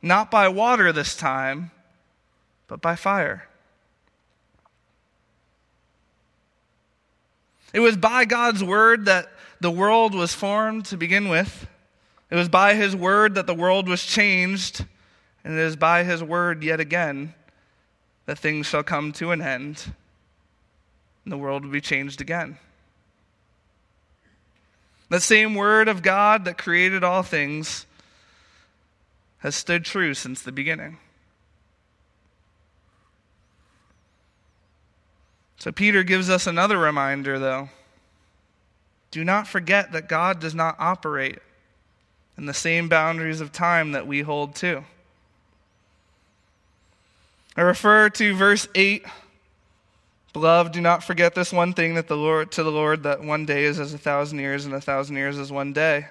not 0.00 0.30
by 0.30 0.48
water 0.48 0.92
this 0.92 1.16
time, 1.16 1.70
but 2.66 2.80
by 2.80 2.96
fire. 2.96 3.48
It 7.72 7.80
was 7.80 7.96
by 7.96 8.24
God's 8.24 8.62
word 8.62 9.06
that 9.06 9.32
the 9.60 9.70
world 9.70 10.14
was 10.14 10.34
formed 10.34 10.84
to 10.86 10.96
begin 10.96 11.28
with. 11.28 11.66
It 12.30 12.34
was 12.34 12.48
by 12.48 12.74
his 12.74 12.94
word 12.96 13.34
that 13.36 13.46
the 13.46 13.54
world 13.54 13.88
was 13.88 14.04
changed. 14.04 14.84
And 15.44 15.54
it 15.54 15.60
is 15.60 15.76
by 15.76 16.04
his 16.04 16.22
word 16.22 16.62
yet 16.62 16.80
again 16.80 17.34
that 18.26 18.38
things 18.38 18.66
shall 18.66 18.82
come 18.82 19.12
to 19.12 19.32
an 19.32 19.40
end 19.40 19.92
and 21.24 21.32
the 21.32 21.38
world 21.38 21.64
will 21.64 21.72
be 21.72 21.80
changed 21.80 22.20
again. 22.20 22.58
The 25.12 25.20
same 25.20 25.54
word 25.54 25.88
of 25.88 26.00
God 26.00 26.46
that 26.46 26.56
created 26.56 27.04
all 27.04 27.22
things 27.22 27.84
has 29.40 29.54
stood 29.54 29.84
true 29.84 30.14
since 30.14 30.40
the 30.40 30.52
beginning. 30.52 30.96
So 35.58 35.70
Peter 35.70 36.02
gives 36.02 36.30
us 36.30 36.46
another 36.46 36.78
reminder, 36.78 37.38
though. 37.38 37.68
Do 39.10 39.22
not 39.22 39.46
forget 39.46 39.92
that 39.92 40.08
God 40.08 40.40
does 40.40 40.54
not 40.54 40.76
operate 40.78 41.40
in 42.38 42.46
the 42.46 42.54
same 42.54 42.88
boundaries 42.88 43.42
of 43.42 43.52
time 43.52 43.92
that 43.92 44.06
we 44.06 44.22
hold 44.22 44.54
to. 44.54 44.82
I 47.54 47.60
refer 47.60 48.08
to 48.08 48.34
verse 48.34 48.66
8 48.74 49.04
Beloved, 50.32 50.72
do 50.72 50.80
not 50.80 51.04
forget 51.04 51.34
this 51.34 51.52
one 51.52 51.74
thing 51.74 51.94
that 51.94 52.08
the 52.08 52.16
Lord 52.16 52.50
to 52.52 52.62
the 52.62 52.72
Lord 52.72 53.02
that 53.02 53.22
one 53.22 53.44
day 53.44 53.64
is 53.64 53.78
as 53.78 53.92
a 53.92 53.98
thousand 53.98 54.38
years 54.38 54.64
and 54.64 54.74
a 54.74 54.80
thousand 54.80 55.16
years 55.16 55.38
as 55.38 55.52
one 55.52 55.74
day. 55.74 56.06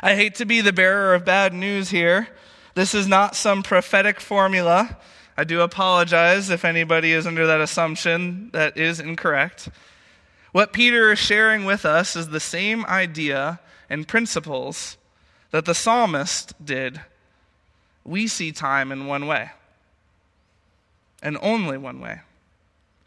I 0.00 0.14
hate 0.14 0.36
to 0.36 0.44
be 0.44 0.60
the 0.60 0.72
bearer 0.72 1.12
of 1.14 1.24
bad 1.24 1.52
news 1.52 1.90
here. 1.90 2.28
This 2.74 2.94
is 2.94 3.08
not 3.08 3.34
some 3.34 3.64
prophetic 3.64 4.20
formula. 4.20 4.96
I 5.36 5.42
do 5.42 5.60
apologize 5.60 6.50
if 6.50 6.64
anybody 6.64 7.12
is 7.12 7.26
under 7.26 7.48
that 7.48 7.60
assumption 7.60 8.50
that 8.52 8.76
is 8.76 9.00
incorrect. 9.00 9.68
What 10.52 10.72
Peter 10.72 11.10
is 11.10 11.18
sharing 11.18 11.64
with 11.64 11.84
us 11.84 12.14
is 12.14 12.28
the 12.28 12.40
same 12.40 12.86
idea 12.86 13.58
and 13.90 14.06
principles 14.06 14.96
that 15.50 15.64
the 15.64 15.74
psalmist 15.74 16.54
did. 16.64 17.00
We 18.04 18.28
see 18.28 18.52
time 18.52 18.92
in 18.92 19.06
one 19.06 19.26
way, 19.26 19.50
and 21.20 21.36
only 21.42 21.76
one 21.76 22.00
way 22.00 22.20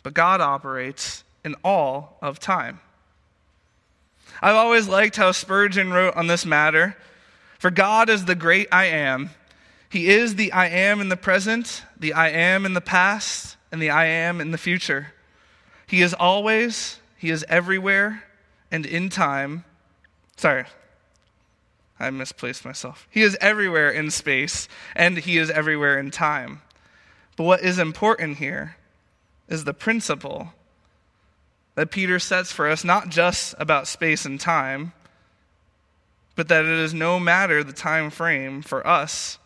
but 0.04 0.14
God 0.14 0.42
operates 0.42 1.24
in 1.44 1.56
all 1.64 2.18
of 2.22 2.40
time. 2.40 2.80
I've 4.42 4.56
always 4.56 4.88
liked 4.88 5.18
how 5.18 5.32
Spurgeon 5.32 5.92
wrote 5.92 6.16
on 6.16 6.28
this 6.28 6.46
matter 6.46 6.96
For 7.60 7.70
God 7.70 8.10
is 8.10 8.26
the 8.26 8.36
great 8.36 8.68
I 8.72 8.86
am. 8.86 9.32
He 9.90 10.10
is 10.10 10.36
the 10.36 10.52
I 10.54 10.68
am 10.68 11.02
in 11.02 11.10
the 11.10 11.18
present, 11.18 11.84
the 12.00 12.14
I 12.14 12.30
am 12.30 12.66
in 12.66 12.74
the 12.74 12.82
past, 12.82 13.58
and 13.72 13.82
the 13.82 13.90
I 13.90 14.06
am 14.06 14.40
in 14.40 14.52
the 14.52 14.58
future. 14.58 15.14
He 15.86 16.02
is 16.02 16.14
always, 16.14 17.00
He 17.18 17.30
is 17.30 17.46
everywhere, 17.50 18.24
and 18.72 18.86
in 18.86 19.10
time. 19.10 19.66
Sorry, 20.38 20.64
I 22.00 22.10
misplaced 22.10 22.64
myself. 22.64 23.06
He 23.12 23.22
is 23.22 23.38
everywhere 23.42 23.92
in 23.92 24.10
space, 24.12 24.70
and 24.96 25.18
He 25.18 25.38
is 25.38 25.52
everywhere 25.52 26.00
in 26.00 26.10
time. 26.10 26.62
But 27.36 27.44
what 27.44 27.62
is 27.62 27.78
important 27.78 28.38
here 28.38 28.78
is 29.52 29.66
the 29.66 29.74
principle 29.74 30.54
that 31.76 31.92
Peter 31.92 32.20
sets 32.20 32.52
for 32.52 32.70
us, 32.70 32.84
not 32.84 33.10
just 33.10 33.54
about 33.60 33.86
space 33.86 34.26
and 34.26 34.40
time, 34.40 34.94
but 36.36 36.48
that 36.48 36.64
it 36.64 36.80
is 36.80 36.94
no 36.94 37.20
matter 37.20 37.64
the 37.64 37.74
time 37.74 38.10
frame 38.10 38.62
for 38.62 38.86
us 38.88 39.38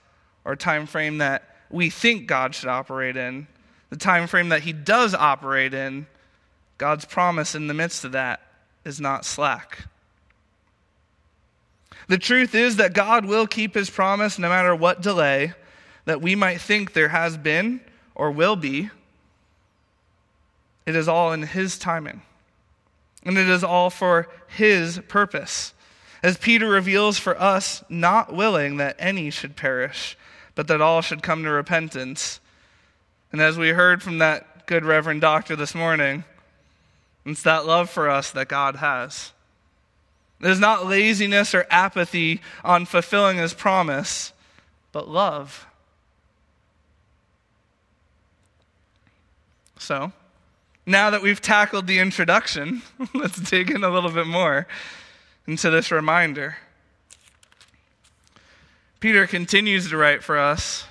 or 0.46 0.56
time 0.56 0.86
frame 0.86 1.18
that 1.18 1.58
we 1.72 1.90
think 1.90 2.28
God 2.28 2.54
should 2.54 2.70
operate 2.70 3.18
in, 3.18 3.48
the 3.90 3.98
time 3.98 4.28
frame 4.28 4.50
that 4.50 4.62
he 4.62 4.74
does 4.74 5.16
operate 5.16 5.74
in, 5.74 6.06
God's 6.78 7.06
promise 7.06 7.56
in 7.56 7.68
the 7.68 7.74
midst 7.74 8.04
of 8.06 8.12
that 8.12 8.42
is 8.84 9.02
not 9.02 9.26
slack. 9.26 9.88
The 12.08 12.20
truth 12.20 12.54
is 12.54 12.76
that 12.76 12.94
God 12.94 13.26
will 13.26 13.48
keep 13.48 13.74
his 13.74 13.90
promise 13.90 14.38
no 14.38 14.50
matter 14.50 14.76
what 14.76 15.02
delay 15.02 15.54
that 16.06 16.22
we 16.22 16.36
might 16.36 16.62
think 16.62 16.94
there 16.94 17.10
has 17.10 17.38
been 17.38 17.82
or 18.14 18.30
will 18.30 18.56
be. 18.56 18.92
It 20.86 20.96
is 20.96 21.08
all 21.08 21.34
in 21.34 21.44
His 21.44 21.78
timing. 21.78 22.22
And 23.24 23.38
it 23.38 23.50
is 23.50 23.64
all 23.64 23.90
for 23.90 24.28
His 24.48 25.00
purpose. 25.08 25.74
As 26.22 26.38
Peter 26.38 26.68
reveals 26.68 27.20
for 27.20 27.40
us, 27.40 27.84
not 27.90 28.34
willing 28.34 28.78
that 28.78 28.96
any 29.00 29.30
should 29.30 29.56
perish, 29.56 30.18
but 30.54 30.68
that 30.68 30.82
all 30.82 31.02
should 31.02 31.24
come 31.24 31.44
to 31.44 31.50
repentance. 31.50 32.40
And 33.32 33.42
as 33.42 33.58
we 33.58 33.70
heard 33.70 34.02
from 34.02 34.20
that 34.20 34.68
good 34.68 34.86
Reverend 34.86 35.22
Doctor 35.22 35.56
this 35.56 35.76
morning, 35.76 36.24
it's 37.26 37.44
that 37.44 37.66
love 37.66 37.90
for 37.90 38.10
us 38.10 38.32
that 38.32 38.48
God 38.48 38.78
has. 38.78 39.34
It 40.42 40.50
is 40.50 40.60
not 40.60 40.86
laziness 40.86 41.56
or 41.56 41.66
apathy 41.70 42.42
on 42.64 42.86
fulfilling 42.86 43.38
His 43.38 43.54
promise, 43.54 44.34
but 44.92 45.10
love. 45.10 45.66
So, 49.78 50.12
now 50.86 51.10
that 51.10 51.22
we've 51.22 51.42
tackled 51.42 51.88
the 51.88 52.00
introduction, 52.00 52.82
let's 53.14 53.38
dig 53.38 53.72
in 53.72 53.84
a 53.84 53.90
little 53.90 54.12
bit 54.12 54.28
more 54.28 54.68
into 55.48 55.70
this 55.70 55.92
reminder. 55.92 56.58
Peter 59.00 59.28
continues 59.28 59.90
to 59.90 59.98
write 59.98 60.24
for 60.24 60.38
us 60.38 60.86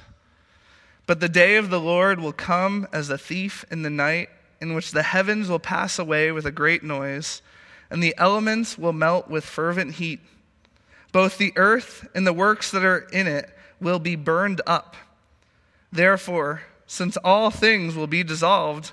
But 1.06 1.20
the 1.20 1.28
day 1.28 1.56
of 1.56 1.70
the 1.70 1.80
Lord 1.80 2.20
will 2.20 2.32
come 2.32 2.86
as 2.92 3.10
a 3.10 3.18
thief 3.18 3.64
in 3.70 3.82
the 3.82 3.90
night, 3.90 4.30
in 4.60 4.74
which 4.74 4.92
the 4.92 5.02
heavens 5.02 5.48
will 5.48 5.58
pass 5.58 5.98
away 5.98 6.32
with 6.32 6.46
a 6.46 6.52
great 6.52 6.82
noise, 6.82 7.42
and 7.90 8.02
the 8.02 8.14
elements 8.18 8.78
will 8.78 8.92
melt 8.92 9.28
with 9.28 9.44
fervent 9.44 9.94
heat. 9.94 10.20
Both 11.12 11.38
the 11.38 11.52
earth 11.56 12.08
and 12.14 12.26
the 12.26 12.32
works 12.32 12.70
that 12.72 12.84
are 12.84 13.06
in 13.12 13.26
it 13.26 13.50
will 13.80 13.98
be 13.98 14.16
burned 14.16 14.60
up. 14.66 14.96
Therefore, 15.92 16.62
since 16.86 17.16
all 17.18 17.50
things 17.50 17.94
will 17.94 18.06
be 18.06 18.24
dissolved, 18.24 18.92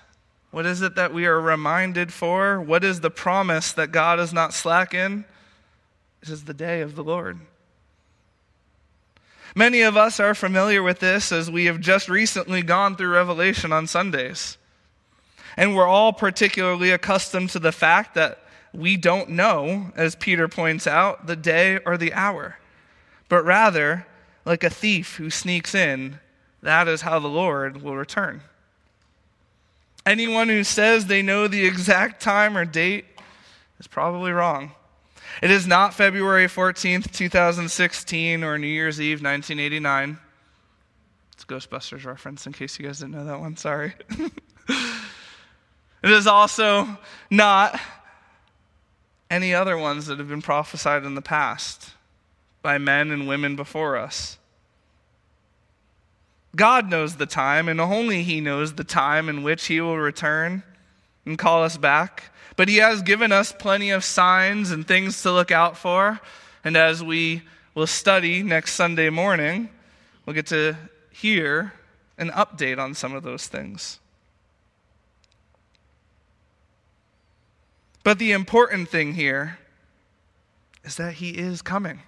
What 0.51 0.65
is 0.65 0.81
it 0.81 0.95
that 0.95 1.13
we 1.13 1.25
are 1.25 1.39
reminded 1.39 2.11
for? 2.11 2.59
What 2.59 2.83
is 2.83 2.99
the 2.99 3.09
promise 3.09 3.71
that 3.71 3.91
God 3.91 4.19
is 4.19 4.33
not 4.33 4.53
slack 4.53 4.93
in? 4.93 5.25
It 6.21 6.29
is 6.29 6.43
the 6.43 6.53
day 6.53 6.81
of 6.81 6.95
the 6.95 7.03
Lord. 7.03 7.39
Many 9.55 9.81
of 9.81 9.97
us 9.97 10.19
are 10.19 10.35
familiar 10.35 10.83
with 10.83 10.99
this 10.99 11.31
as 11.31 11.49
we 11.49 11.65
have 11.65 11.79
just 11.79 12.07
recently 12.07 12.61
gone 12.61 12.95
through 12.95 13.09
Revelation 13.09 13.73
on 13.73 13.87
Sundays. 13.87 14.57
And 15.57 15.75
we're 15.75 15.87
all 15.87 16.13
particularly 16.13 16.91
accustomed 16.91 17.49
to 17.51 17.59
the 17.59 17.73
fact 17.73 18.15
that 18.15 18.39
we 18.73 18.95
don't 18.95 19.29
know, 19.29 19.91
as 19.95 20.15
Peter 20.15 20.47
points 20.47 20.87
out, 20.87 21.27
the 21.27 21.35
day 21.35 21.79
or 21.85 21.97
the 21.97 22.13
hour, 22.13 22.57
but 23.27 23.43
rather, 23.43 24.07
like 24.45 24.63
a 24.63 24.69
thief 24.69 25.17
who 25.17 25.29
sneaks 25.29 25.75
in, 25.75 26.19
that 26.61 26.87
is 26.87 27.01
how 27.01 27.19
the 27.19 27.27
Lord 27.27 27.81
will 27.81 27.97
return. 27.97 28.41
Anyone 30.05 30.49
who 30.49 30.63
says 30.63 31.05
they 31.05 31.21
know 31.21 31.47
the 31.47 31.65
exact 31.65 32.21
time 32.21 32.57
or 32.57 32.65
date 32.65 33.05
is 33.79 33.87
probably 33.87 34.31
wrong. 34.31 34.71
It 35.41 35.51
is 35.51 35.65
not 35.65 35.93
February 35.93 36.47
14th, 36.47 37.11
2016, 37.11 38.43
or 38.43 38.57
New 38.57 38.67
Year's 38.67 38.99
Eve, 38.99 39.21
1989. 39.21 40.17
It's 41.33 41.45
Ghostbusters 41.45 42.05
reference, 42.05 42.45
in 42.45 42.53
case 42.53 42.77
you 42.77 42.85
guys 42.85 42.99
didn't 42.99 43.13
know 43.13 43.25
that 43.25 43.39
one. 43.39 43.57
Sorry. 43.57 43.93
it 44.69 46.11
is 46.11 46.27
also 46.27 46.97
not 47.29 47.79
any 49.29 49.53
other 49.53 49.77
ones 49.77 50.07
that 50.07 50.19
have 50.19 50.27
been 50.27 50.41
prophesied 50.41 51.05
in 51.05 51.15
the 51.15 51.21
past 51.21 51.91
by 52.61 52.77
men 52.77 53.11
and 53.11 53.27
women 53.27 53.55
before 53.55 53.97
us. 53.97 54.37
God 56.55 56.89
knows 56.89 57.15
the 57.15 57.25
time, 57.25 57.69
and 57.69 57.79
only 57.79 58.23
He 58.23 58.41
knows 58.41 58.73
the 58.73 58.83
time 58.83 59.29
in 59.29 59.43
which 59.43 59.67
He 59.67 59.79
will 59.79 59.97
return 59.97 60.63
and 61.25 61.37
call 61.37 61.63
us 61.63 61.77
back. 61.77 62.31
But 62.55 62.67
He 62.67 62.77
has 62.77 63.01
given 63.01 63.31
us 63.31 63.51
plenty 63.51 63.91
of 63.91 64.03
signs 64.03 64.71
and 64.71 64.85
things 64.85 65.21
to 65.23 65.31
look 65.31 65.51
out 65.51 65.77
for. 65.77 66.19
And 66.63 66.75
as 66.75 67.03
we 67.03 67.43
will 67.73 67.87
study 67.87 68.43
next 68.43 68.73
Sunday 68.73 69.09
morning, 69.09 69.69
we'll 70.25 70.33
get 70.33 70.47
to 70.47 70.75
hear 71.11 71.73
an 72.17 72.29
update 72.31 72.77
on 72.77 72.93
some 72.93 73.15
of 73.15 73.23
those 73.23 73.47
things. 73.47 73.99
But 78.03 78.19
the 78.19 78.31
important 78.31 78.89
thing 78.89 79.13
here 79.13 79.57
is 80.83 80.95
that 80.95 81.15
He 81.15 81.29
is 81.29 81.61
coming. 81.61 82.01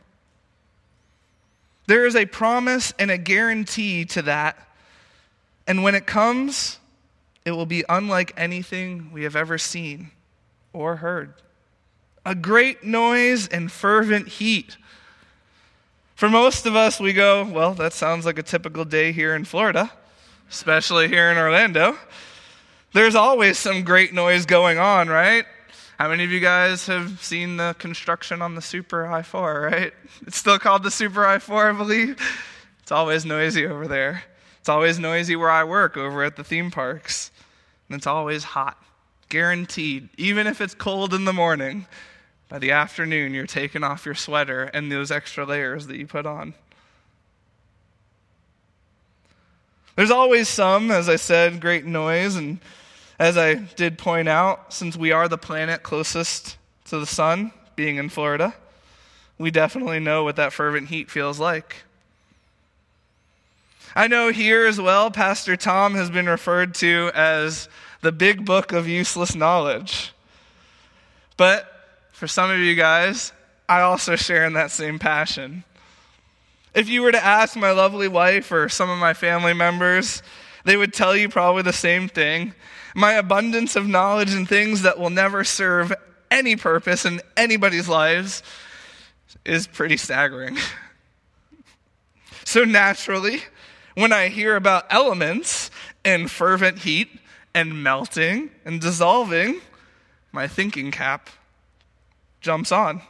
There 1.85 2.05
is 2.05 2.15
a 2.15 2.25
promise 2.25 2.93
and 2.97 3.11
a 3.11 3.17
guarantee 3.17 4.05
to 4.05 4.21
that. 4.23 4.57
And 5.67 5.83
when 5.83 5.95
it 5.95 6.05
comes, 6.05 6.79
it 7.45 7.51
will 7.51 7.65
be 7.65 7.83
unlike 7.89 8.33
anything 8.37 9.11
we 9.11 9.23
have 9.23 9.35
ever 9.35 9.57
seen 9.57 10.11
or 10.71 10.97
heard. 10.97 11.33
A 12.25 12.35
great 12.35 12.83
noise 12.83 13.47
and 13.47 13.71
fervent 13.71 14.27
heat. 14.27 14.77
For 16.15 16.29
most 16.29 16.65
of 16.65 16.75
us, 16.75 16.99
we 16.99 17.11
go, 17.11 17.43
well, 17.43 17.73
that 17.73 17.91
sounds 17.91 18.25
like 18.25 18.39
a 18.39 18.43
typical 18.43 18.85
day 18.85 19.11
here 19.11 19.35
in 19.35 19.43
Florida, 19.43 19.91
especially 20.49 21.09
here 21.09 21.31
in 21.31 21.37
Orlando. 21.37 21.97
There's 22.93 23.15
always 23.15 23.57
some 23.57 23.83
great 23.83 24.13
noise 24.13 24.45
going 24.45 24.77
on, 24.77 25.09
right? 25.09 25.45
How 25.99 26.09
many 26.09 26.23
of 26.23 26.31
you 26.31 26.39
guys 26.39 26.87
have 26.87 27.23
seen 27.23 27.57
the 27.57 27.75
construction 27.77 28.41
on 28.41 28.55
the 28.55 28.61
Super 28.61 29.05
I 29.05 29.21
4, 29.21 29.61
right? 29.61 29.93
It's 30.25 30.37
still 30.37 30.57
called 30.57 30.83
the 30.83 30.91
Super 30.91 31.25
I 31.25 31.37
4, 31.37 31.69
I 31.69 31.71
believe. 31.73 32.19
It's 32.81 32.91
always 32.91 33.25
noisy 33.25 33.67
over 33.67 33.87
there. 33.87 34.23
It's 34.59 34.69
always 34.69 34.97
noisy 34.97 35.35
where 35.35 35.51
I 35.51 35.63
work 35.63 35.95
over 35.95 36.23
at 36.23 36.35
the 36.35 36.43
theme 36.43 36.71
parks. 36.71 37.31
And 37.87 37.95
it's 37.95 38.07
always 38.07 38.43
hot. 38.43 38.77
Guaranteed. 39.29 40.09
Even 40.17 40.47
if 40.47 40.61
it's 40.61 40.73
cold 40.73 41.13
in 41.13 41.25
the 41.25 41.33
morning, 41.33 41.85
by 42.49 42.59
the 42.59 42.71
afternoon, 42.71 43.33
you're 43.33 43.45
taking 43.45 43.83
off 43.83 44.05
your 44.05 44.15
sweater 44.15 44.63
and 44.63 44.91
those 44.91 45.11
extra 45.11 45.45
layers 45.45 45.87
that 45.87 45.97
you 45.97 46.07
put 46.07 46.25
on. 46.25 46.55
There's 49.95 50.11
always 50.11 50.49
some, 50.49 50.89
as 50.89 51.07
I 51.07 51.17
said, 51.17 51.61
great 51.61 51.85
noise 51.85 52.35
and 52.35 52.59
as 53.19 53.37
I 53.37 53.55
did 53.55 53.97
point 53.97 54.27
out, 54.27 54.73
since 54.73 54.97
we 54.97 55.11
are 55.11 55.27
the 55.27 55.37
planet 55.37 55.83
closest 55.83 56.57
to 56.85 56.99
the 56.99 57.05
sun, 57.05 57.51
being 57.75 57.97
in 57.97 58.09
Florida, 58.09 58.53
we 59.37 59.51
definitely 59.51 59.99
know 59.99 60.23
what 60.23 60.35
that 60.35 60.53
fervent 60.53 60.89
heat 60.89 61.09
feels 61.09 61.39
like. 61.39 61.83
I 63.95 64.07
know 64.07 64.31
here 64.31 64.65
as 64.65 64.81
well, 64.81 65.11
Pastor 65.11 65.55
Tom 65.55 65.93
has 65.95 66.09
been 66.09 66.27
referred 66.27 66.73
to 66.75 67.11
as 67.13 67.69
the 68.01 68.11
big 68.11 68.45
book 68.45 68.71
of 68.71 68.87
useless 68.87 69.35
knowledge. 69.35 70.13
But 71.37 71.69
for 72.11 72.27
some 72.27 72.49
of 72.49 72.59
you 72.59 72.75
guys, 72.75 73.31
I 73.69 73.81
also 73.81 74.15
share 74.15 74.45
in 74.45 74.53
that 74.53 74.71
same 74.71 74.97
passion. 74.97 75.63
If 76.73 76.89
you 76.89 77.03
were 77.03 77.11
to 77.11 77.23
ask 77.23 77.55
my 77.55 77.71
lovely 77.71 78.07
wife 78.07 78.51
or 78.51 78.67
some 78.67 78.89
of 78.89 78.97
my 78.97 79.13
family 79.13 79.53
members, 79.53 80.23
they 80.65 80.75
would 80.75 80.93
tell 80.93 81.15
you 81.15 81.29
probably 81.29 81.61
the 81.61 81.73
same 81.73 82.07
thing 82.07 82.53
my 82.95 83.13
abundance 83.13 83.75
of 83.75 83.87
knowledge 83.87 84.33
and 84.33 84.47
things 84.47 84.83
that 84.83 84.99
will 84.99 85.09
never 85.09 85.43
serve 85.43 85.93
any 86.29 86.55
purpose 86.55 87.05
in 87.05 87.21
anybody's 87.37 87.87
lives 87.87 88.43
is 89.45 89.67
pretty 89.67 89.97
staggering. 89.97 90.57
so, 92.45 92.63
naturally, 92.63 93.41
when 93.95 94.11
I 94.11 94.29
hear 94.29 94.55
about 94.55 94.85
elements 94.89 95.69
and 96.03 96.29
fervent 96.29 96.79
heat 96.79 97.09
and 97.53 97.83
melting 97.83 98.49
and 98.65 98.81
dissolving, 98.81 99.61
my 100.31 100.47
thinking 100.47 100.91
cap 100.91 101.29
jumps 102.41 102.71
on. 102.71 103.01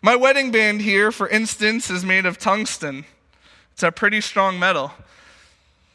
My 0.00 0.16
wedding 0.16 0.50
band 0.50 0.80
here, 0.82 1.10
for 1.10 1.28
instance, 1.28 1.90
is 1.90 2.04
made 2.04 2.24
of 2.24 2.38
tungsten. 2.38 3.04
It's 3.72 3.82
a 3.82 3.92
pretty 3.92 4.20
strong 4.20 4.58
metal. 4.58 4.92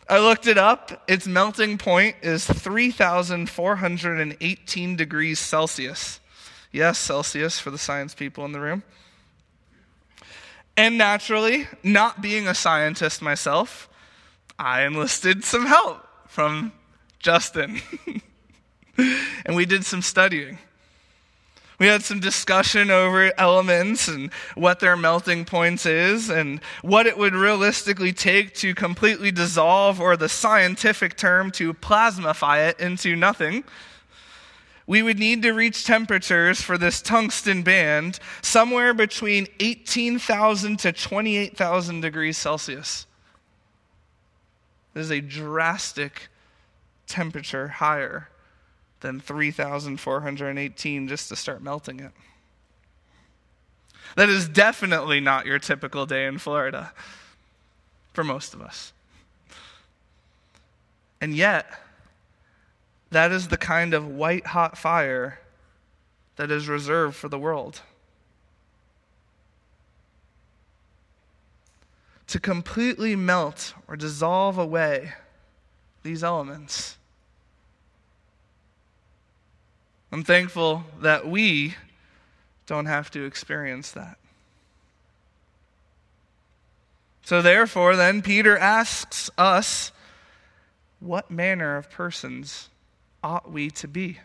I 0.09 0.19
looked 0.19 0.47
it 0.47 0.57
up. 0.57 1.03
Its 1.07 1.27
melting 1.27 1.77
point 1.77 2.15
is 2.21 2.45
3,418 2.45 4.95
degrees 4.95 5.39
Celsius. 5.39 6.19
Yes, 6.71 6.97
Celsius 6.97 7.59
for 7.59 7.71
the 7.71 7.77
science 7.77 8.13
people 8.13 8.45
in 8.45 8.51
the 8.51 8.59
room. 8.59 8.83
And 10.75 10.97
naturally, 10.97 11.67
not 11.83 12.21
being 12.21 12.47
a 12.47 12.55
scientist 12.55 13.21
myself, 13.21 13.87
I 14.57 14.83
enlisted 14.83 15.43
some 15.43 15.67
help 15.67 16.07
from 16.27 16.71
Justin. 17.19 17.79
and 18.97 19.55
we 19.55 19.65
did 19.65 19.85
some 19.85 20.01
studying. 20.01 20.57
We 21.83 21.89
had 21.89 22.01
some 22.01 22.21
discussion 22.21 22.89
over 22.89 23.33
elements 23.37 24.07
and 24.07 24.31
what 24.55 24.79
their 24.79 24.95
melting 24.95 25.43
points 25.43 25.85
is 25.85 26.29
and 26.29 26.61
what 26.81 27.07
it 27.07 27.17
would 27.17 27.35
realistically 27.35 28.13
take 28.13 28.53
to 28.59 28.73
completely 28.73 29.31
dissolve, 29.31 29.99
or 29.99 30.15
the 30.15 30.29
scientific 30.29 31.17
term, 31.17 31.51
to 31.51 31.73
plasmify 31.73 32.69
it 32.69 32.79
into 32.79 33.17
nothing. 33.17 33.65
We 34.87 35.03
would 35.03 35.19
need 35.19 35.41
to 35.41 35.51
reach 35.51 35.83
temperatures 35.83 36.61
for 36.61 36.77
this 36.77 37.01
tungsten 37.01 37.63
band 37.63 38.17
somewhere 38.41 38.93
between 38.93 39.47
18,000 39.59 40.79
to 40.79 40.93
28,000 40.93 41.99
degrees 41.99 42.37
Celsius. 42.37 43.07
This 44.93 45.03
is 45.03 45.11
a 45.11 45.19
drastic 45.19 46.29
temperature 47.07 47.67
higher 47.67 48.29
than 49.03 49.19
3,418 49.19 51.07
just 51.07 51.29
to 51.29 51.35
start 51.35 51.61
melting 51.61 51.99
it. 51.99 52.11
That 54.15 54.29
is 54.29 54.47
definitely 54.47 55.19
not 55.19 55.45
your 55.45 55.59
typical 55.59 56.07
day 56.07 56.25
in 56.25 56.39
Florida 56.39 56.93
for 58.13 58.23
most 58.23 58.53
of 58.53 58.61
us. 58.61 58.93
And 61.21 61.35
yet, 61.35 61.67
that 63.11 63.31
is 63.31 63.49
the 63.49 63.57
kind 63.57 63.93
of 63.93 64.07
white 64.07 64.47
hot 64.47 64.77
fire 64.77 65.39
that 66.37 66.49
is 66.49 66.67
reserved 66.67 67.15
for 67.15 67.27
the 67.27 67.37
world. 67.37 67.81
To 72.27 72.39
completely 72.39 73.15
melt 73.15 73.73
or 73.87 73.95
dissolve 73.95 74.57
away 74.57 75.13
these 76.03 76.23
elements 76.23 76.97
I'm 80.13 80.23
thankful 80.23 80.83
that 81.01 81.27
we 81.27 81.73
don't 82.67 82.85
have 82.85 83.09
to 83.11 83.25
experience 83.25 83.93
that. 83.93 84.19
So, 87.23 87.41
therefore, 87.41 87.95
then, 87.95 88.21
Peter 88.21 88.55
asks 88.55 89.31
us, 89.39 89.91
What 90.99 91.31
manner 91.31 91.77
of 91.77 91.89
persons 91.89 92.69
ought 93.23 93.51
we 93.51 93.71
to 93.71 93.87
be? 93.87 94.19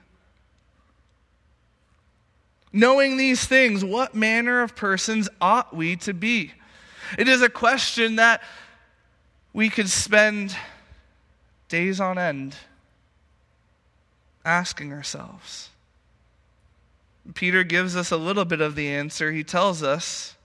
Knowing 2.70 3.16
these 3.16 3.46
things, 3.46 3.82
what 3.82 4.14
manner 4.14 4.60
of 4.60 4.76
persons 4.76 5.30
ought 5.40 5.74
we 5.74 5.96
to 5.96 6.12
be? 6.12 6.52
It 7.16 7.28
is 7.28 7.40
a 7.40 7.48
question 7.48 8.16
that 8.16 8.42
we 9.54 9.70
could 9.70 9.88
spend 9.88 10.54
days 11.70 11.98
on 11.98 12.18
end 12.18 12.56
asking 14.44 14.92
ourselves. 14.92 15.70
Peter 17.34 17.62
gives 17.64 17.96
us 17.96 18.10
a 18.10 18.16
little 18.16 18.44
bit 18.44 18.60
of 18.60 18.74
the 18.74 18.88
answer. 18.88 19.32
He 19.32 19.44
tells 19.44 19.82
us 19.82 20.36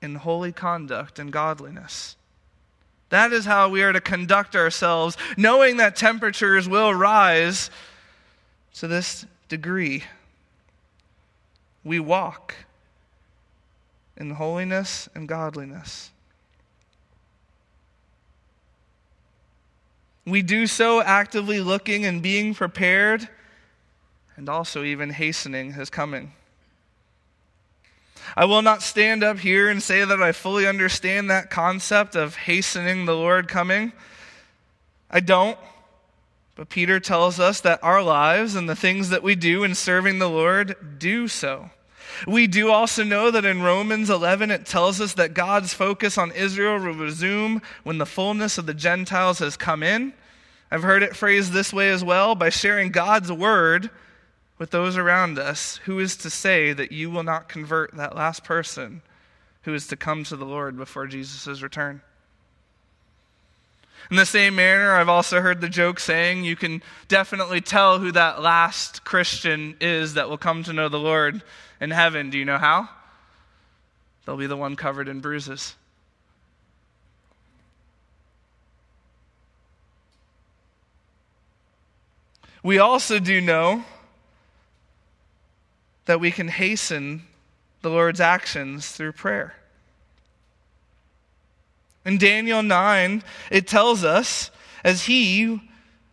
in 0.00 0.16
holy 0.16 0.52
conduct 0.52 1.18
and 1.18 1.32
godliness. 1.32 2.16
That 3.10 3.32
is 3.32 3.44
how 3.44 3.68
we 3.68 3.82
are 3.82 3.92
to 3.92 4.00
conduct 4.00 4.56
ourselves, 4.56 5.18
knowing 5.36 5.76
that 5.76 5.96
temperatures 5.96 6.68
will 6.68 6.94
rise 6.94 7.70
to 8.74 8.88
this 8.88 9.26
degree. 9.48 10.04
We 11.84 12.00
walk 12.00 12.54
in 14.16 14.30
holiness 14.30 15.08
and 15.14 15.28
godliness. 15.28 16.10
We 20.24 20.42
do 20.42 20.66
so 20.66 21.02
actively 21.02 21.60
looking 21.60 22.06
and 22.06 22.22
being 22.22 22.54
prepared, 22.54 23.28
and 24.36 24.48
also 24.48 24.82
even 24.84 25.10
hastening 25.10 25.72
his 25.72 25.90
coming. 25.90 26.32
I 28.36 28.44
will 28.44 28.62
not 28.62 28.82
stand 28.82 29.22
up 29.22 29.38
here 29.38 29.68
and 29.68 29.82
say 29.82 30.04
that 30.04 30.22
I 30.22 30.32
fully 30.32 30.66
understand 30.66 31.30
that 31.30 31.50
concept 31.50 32.14
of 32.14 32.36
hastening 32.36 33.04
the 33.04 33.16
Lord 33.16 33.48
coming. 33.48 33.92
I 35.10 35.20
don't. 35.20 35.58
But 36.54 36.68
Peter 36.68 37.00
tells 37.00 37.40
us 37.40 37.60
that 37.60 37.82
our 37.82 38.02
lives 38.02 38.54
and 38.54 38.68
the 38.68 38.76
things 38.76 39.10
that 39.10 39.22
we 39.22 39.34
do 39.34 39.64
in 39.64 39.74
serving 39.74 40.18
the 40.18 40.28
Lord 40.28 40.98
do 40.98 41.28
so. 41.28 41.70
We 42.26 42.46
do 42.46 42.70
also 42.70 43.04
know 43.04 43.30
that 43.30 43.44
in 43.44 43.62
Romans 43.62 44.10
11 44.10 44.50
it 44.50 44.66
tells 44.66 45.00
us 45.00 45.14
that 45.14 45.34
God's 45.34 45.74
focus 45.74 46.18
on 46.18 46.30
Israel 46.32 46.78
will 46.78 46.94
resume 46.94 47.62
when 47.84 47.98
the 47.98 48.06
fullness 48.06 48.58
of 48.58 48.66
the 48.66 48.74
Gentiles 48.74 49.38
has 49.38 49.56
come 49.56 49.82
in. 49.82 50.12
I've 50.70 50.82
heard 50.82 51.02
it 51.02 51.16
phrased 51.16 51.52
this 51.52 51.72
way 51.72 51.90
as 51.90 52.04
well 52.04 52.34
by 52.34 52.50
sharing 52.50 52.92
God's 52.92 53.32
word 53.32 53.90
with 54.62 54.70
those 54.70 54.96
around 54.96 55.40
us. 55.40 55.80
Who 55.86 55.98
is 55.98 56.14
to 56.18 56.30
say 56.30 56.72
that 56.72 56.92
you 56.92 57.10
will 57.10 57.24
not 57.24 57.48
convert 57.48 57.96
that 57.96 58.14
last 58.14 58.44
person 58.44 59.02
who 59.62 59.74
is 59.74 59.88
to 59.88 59.96
come 59.96 60.22
to 60.22 60.36
the 60.36 60.44
Lord 60.44 60.76
before 60.76 61.08
Jesus' 61.08 61.62
return? 61.62 62.00
In 64.08 64.16
the 64.16 64.24
same 64.24 64.54
manner, 64.54 64.92
I've 64.92 65.08
also 65.08 65.40
heard 65.40 65.60
the 65.60 65.68
joke 65.68 65.98
saying 65.98 66.44
you 66.44 66.54
can 66.54 66.80
definitely 67.08 67.60
tell 67.60 67.98
who 67.98 68.12
that 68.12 68.40
last 68.40 69.02
Christian 69.02 69.76
is 69.80 70.14
that 70.14 70.30
will 70.30 70.38
come 70.38 70.62
to 70.62 70.72
know 70.72 70.88
the 70.88 70.96
Lord 70.96 71.42
in 71.80 71.90
heaven. 71.90 72.30
Do 72.30 72.38
you 72.38 72.44
know 72.44 72.58
how? 72.58 72.88
They'll 74.24 74.36
be 74.36 74.46
the 74.46 74.56
one 74.56 74.76
covered 74.76 75.08
in 75.08 75.18
bruises. 75.18 75.74
We 82.62 82.78
also 82.78 83.18
do 83.18 83.40
know 83.40 83.82
that 86.06 86.20
we 86.20 86.30
can 86.30 86.48
hasten 86.48 87.22
the 87.82 87.90
Lord's 87.90 88.20
actions 88.20 88.90
through 88.90 89.12
prayer. 89.12 89.54
In 92.04 92.18
Daniel 92.18 92.62
9, 92.62 93.22
it 93.50 93.66
tells 93.66 94.04
us, 94.04 94.50
as 94.82 95.04
he 95.04 95.60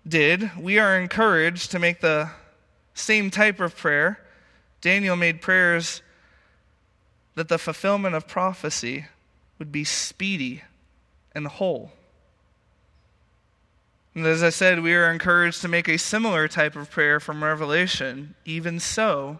did, 0.08 0.52
we 0.58 0.78
are 0.78 1.00
encouraged 1.00 1.72
to 1.72 1.80
make 1.80 2.02
the 2.02 2.30
same 2.94 3.32
type 3.32 3.60
of 3.60 3.76
prayer 3.76 4.20
Daniel 4.82 5.16
made 5.16 5.42
prayers 5.42 6.02
that 7.36 7.50
the 7.50 7.58
fulfillment 7.58 8.16
of 8.16 8.28
prophecy 8.28 9.06
would 9.58 9.72
be 9.72 9.84
speedy 9.84 10.64
and 11.36 11.48
whole. 11.48 11.92
And 14.16 14.26
as 14.26 14.42
I 14.42 14.50
said, 14.50 14.82
we 14.82 14.94
are 14.96 15.12
encouraged 15.12 15.62
to 15.62 15.68
make 15.68 15.88
a 15.88 15.98
similar 15.98 16.48
type 16.48 16.76
of 16.76 16.90
prayer 16.90 17.20
from 17.20 17.44
Revelation. 17.44 18.36
Even 18.46 18.80
so, 18.80 19.40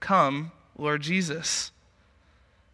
come, 0.00 0.52
Lord 0.76 1.02
Jesus. 1.02 1.72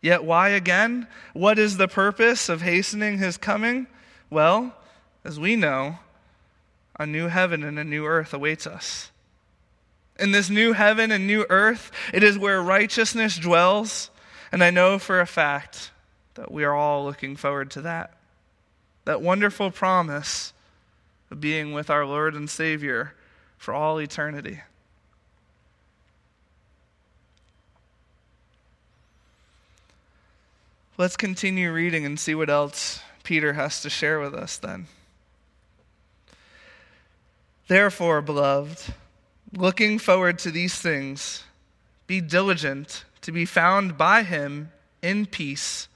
Yet 0.00 0.24
why 0.24 0.50
again? 0.50 1.06
What 1.32 1.58
is 1.58 1.76
the 1.76 1.88
purpose 1.88 2.48
of 2.48 2.62
hastening 2.62 3.18
his 3.18 3.36
coming? 3.36 3.86
Well, 4.28 4.74
as 5.24 5.40
we 5.40 5.56
know, 5.56 5.98
a 6.98 7.06
new 7.06 7.28
heaven 7.28 7.62
and 7.64 7.78
a 7.78 7.84
new 7.84 8.04
earth 8.04 8.34
awaits 8.34 8.66
us. 8.66 9.10
In 10.18 10.32
this 10.32 10.50
new 10.50 10.74
heaven 10.74 11.10
and 11.10 11.26
new 11.26 11.46
earth, 11.48 11.90
it 12.12 12.22
is 12.22 12.38
where 12.38 12.62
righteousness 12.62 13.38
dwells. 13.38 14.10
And 14.52 14.62
I 14.62 14.70
know 14.70 14.98
for 14.98 15.20
a 15.20 15.26
fact 15.26 15.90
that 16.34 16.52
we 16.52 16.64
are 16.64 16.74
all 16.74 17.04
looking 17.04 17.34
forward 17.34 17.70
to 17.72 17.80
that. 17.82 18.12
That 19.06 19.22
wonderful 19.22 19.70
promise 19.70 20.52
of 21.30 21.40
being 21.40 21.72
with 21.72 21.90
our 21.90 22.06
Lord 22.06 22.34
and 22.34 22.48
Savior 22.48 23.14
for 23.56 23.74
all 23.74 23.98
eternity. 24.00 24.60
Let's 30.96 31.16
continue 31.16 31.72
reading 31.72 32.06
and 32.06 32.20
see 32.20 32.36
what 32.36 32.48
else 32.48 33.00
Peter 33.24 33.54
has 33.54 33.82
to 33.82 33.90
share 33.90 34.20
with 34.20 34.32
us 34.32 34.56
then. 34.58 34.86
Therefore, 37.66 38.22
beloved, 38.22 38.94
looking 39.52 39.98
forward 39.98 40.38
to 40.40 40.52
these 40.52 40.76
things, 40.76 41.42
be 42.06 42.20
diligent 42.20 43.04
to 43.22 43.32
be 43.32 43.44
found 43.44 43.98
by 43.98 44.22
him 44.22 44.70
in 45.02 45.26
peace, 45.26 45.88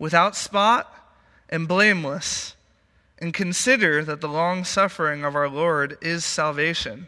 without 0.00 0.34
spot 0.34 0.92
and 1.48 1.68
blameless, 1.68 2.56
and 3.20 3.32
consider 3.32 4.02
that 4.02 4.20
the 4.20 4.28
long 4.28 4.64
suffering 4.64 5.24
of 5.24 5.36
our 5.36 5.48
Lord 5.48 5.96
is 6.00 6.24
salvation. 6.24 7.06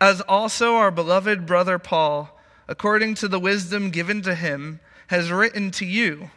As 0.00 0.20
also 0.22 0.74
our 0.74 0.90
beloved 0.90 1.46
brother 1.46 1.78
Paul, 1.78 2.36
according 2.66 3.14
to 3.16 3.28
the 3.28 3.38
wisdom 3.38 3.90
given 3.90 4.20
to 4.22 4.34
him, 4.34 4.80
has 5.08 5.30
written 5.30 5.70
to 5.72 5.84
you, 5.84 6.30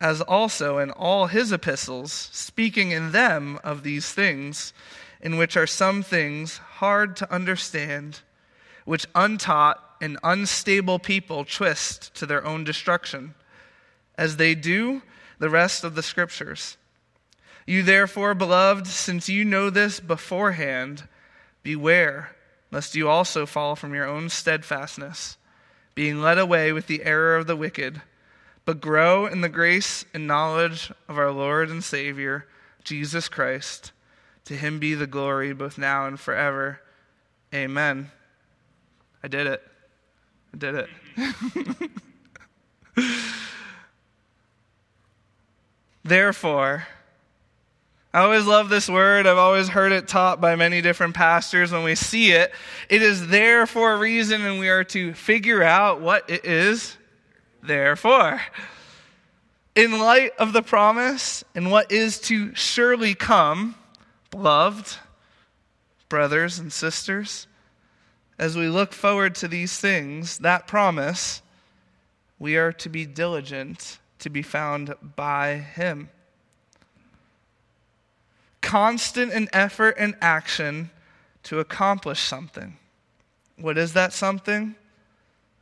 as 0.00 0.20
also 0.20 0.78
in 0.78 0.90
all 0.90 1.26
his 1.26 1.52
epistles, 1.52 2.12
speaking 2.12 2.90
in 2.90 3.12
them 3.12 3.58
of 3.64 3.82
these 3.82 4.12
things 4.12 4.72
in 5.20 5.36
which 5.36 5.56
are 5.56 5.66
some 5.66 6.02
things 6.02 6.58
hard 6.58 7.16
to 7.16 7.32
understand, 7.32 8.20
which 8.84 9.06
untaught 9.14 9.82
and 10.00 10.18
unstable 10.24 10.98
people 10.98 11.44
twist 11.44 12.12
to 12.14 12.26
their 12.26 12.44
own 12.44 12.64
destruction, 12.64 13.34
as 14.18 14.36
they 14.36 14.54
do 14.54 15.00
the 15.38 15.48
rest 15.48 15.84
of 15.84 15.94
the 15.94 16.02
scriptures. 16.02 16.76
You 17.66 17.84
therefore, 17.84 18.34
beloved, 18.34 18.88
since 18.88 19.28
you 19.28 19.44
know 19.44 19.70
this 19.70 20.00
beforehand, 20.00 21.06
beware 21.62 22.34
lest 22.72 22.96
you 22.96 23.08
also 23.08 23.46
fall 23.46 23.76
from 23.76 23.94
your 23.94 24.06
own 24.06 24.28
steadfastness, 24.28 25.36
being 25.94 26.20
led 26.20 26.38
away 26.38 26.72
with 26.72 26.86
the 26.86 27.02
error 27.04 27.36
of 27.36 27.46
the 27.46 27.56
wicked, 27.56 28.02
but 28.64 28.80
grow 28.80 29.26
in 29.26 29.40
the 29.40 29.48
grace 29.48 30.04
and 30.14 30.26
knowledge 30.26 30.92
of 31.08 31.18
our 31.18 31.30
Lord 31.30 31.70
and 31.70 31.82
Savior, 31.82 32.46
Jesus 32.84 33.28
Christ. 33.28 33.92
To 34.46 34.56
him 34.56 34.78
be 34.78 34.94
the 34.94 35.06
glory 35.06 35.52
both 35.52 35.78
now 35.78 36.06
and 36.06 36.18
forever. 36.18 36.80
Amen. 37.54 38.10
I 39.22 39.28
did 39.28 39.46
it. 39.46 39.62
I 40.54 40.56
did 40.58 40.74
it. 40.74 41.90
Therefore, 46.04 46.86
I 48.14 48.20
always 48.20 48.44
love 48.44 48.68
this 48.68 48.90
word. 48.90 49.26
I've 49.26 49.38
always 49.38 49.68
heard 49.68 49.90
it 49.90 50.06
taught 50.06 50.38
by 50.38 50.54
many 50.54 50.82
different 50.82 51.14
pastors. 51.14 51.72
When 51.72 51.82
we 51.82 51.94
see 51.94 52.32
it, 52.32 52.52
it 52.90 53.00
is 53.00 53.28
there 53.28 53.66
for 53.66 53.92
a 53.92 53.96
reason, 53.96 54.44
and 54.44 54.58
we 54.58 54.68
are 54.68 54.84
to 54.84 55.14
figure 55.14 55.62
out 55.62 56.02
what 56.02 56.28
it 56.28 56.44
is 56.44 56.98
there 57.62 57.96
for. 57.96 58.42
In 59.74 59.98
light 59.98 60.32
of 60.38 60.52
the 60.52 60.60
promise 60.60 61.42
and 61.54 61.70
what 61.70 61.90
is 61.90 62.20
to 62.20 62.54
surely 62.54 63.14
come, 63.14 63.76
Beloved, 64.30 64.96
brothers 66.10 66.58
and 66.58 66.70
sisters, 66.70 67.46
as 68.38 68.56
we 68.56 68.68
look 68.68 68.92
forward 68.92 69.34
to 69.36 69.48
these 69.48 69.78
things, 69.78 70.38
that 70.38 70.66
promise, 70.66 71.40
we 72.38 72.56
are 72.56 72.72
to 72.72 72.90
be 72.90 73.06
diligent 73.06 73.98
to 74.18 74.28
be 74.28 74.42
found 74.42 74.94
by 75.16 75.56
Him. 75.56 76.10
Constant 78.72 79.30
in 79.34 79.50
effort 79.52 79.96
and 79.98 80.16
action 80.22 80.88
to 81.42 81.58
accomplish 81.58 82.20
something. 82.20 82.78
What 83.58 83.76
is 83.76 83.92
that 83.92 84.14
something? 84.14 84.76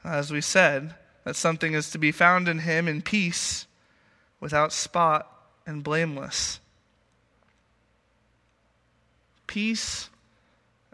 As 0.04 0.30
we 0.30 0.40
said, 0.40 0.94
that 1.24 1.34
something 1.34 1.72
is 1.72 1.90
to 1.90 1.98
be 1.98 2.12
found 2.12 2.46
in 2.46 2.60
Him 2.60 2.86
in 2.86 3.02
peace, 3.02 3.66
without 4.38 4.72
spot 4.72 5.26
and 5.66 5.82
blameless. 5.82 6.60
Peace 9.48 10.08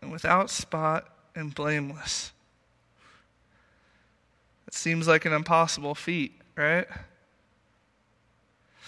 and 0.01 0.11
without 0.11 0.49
spot 0.49 1.11
and 1.35 1.55
blameless. 1.55 2.33
It 4.67 4.73
seems 4.73 5.07
like 5.07 5.27
an 5.27 5.35
impossible 5.35 5.95
feat, 5.95 6.33
right? 6.57 6.87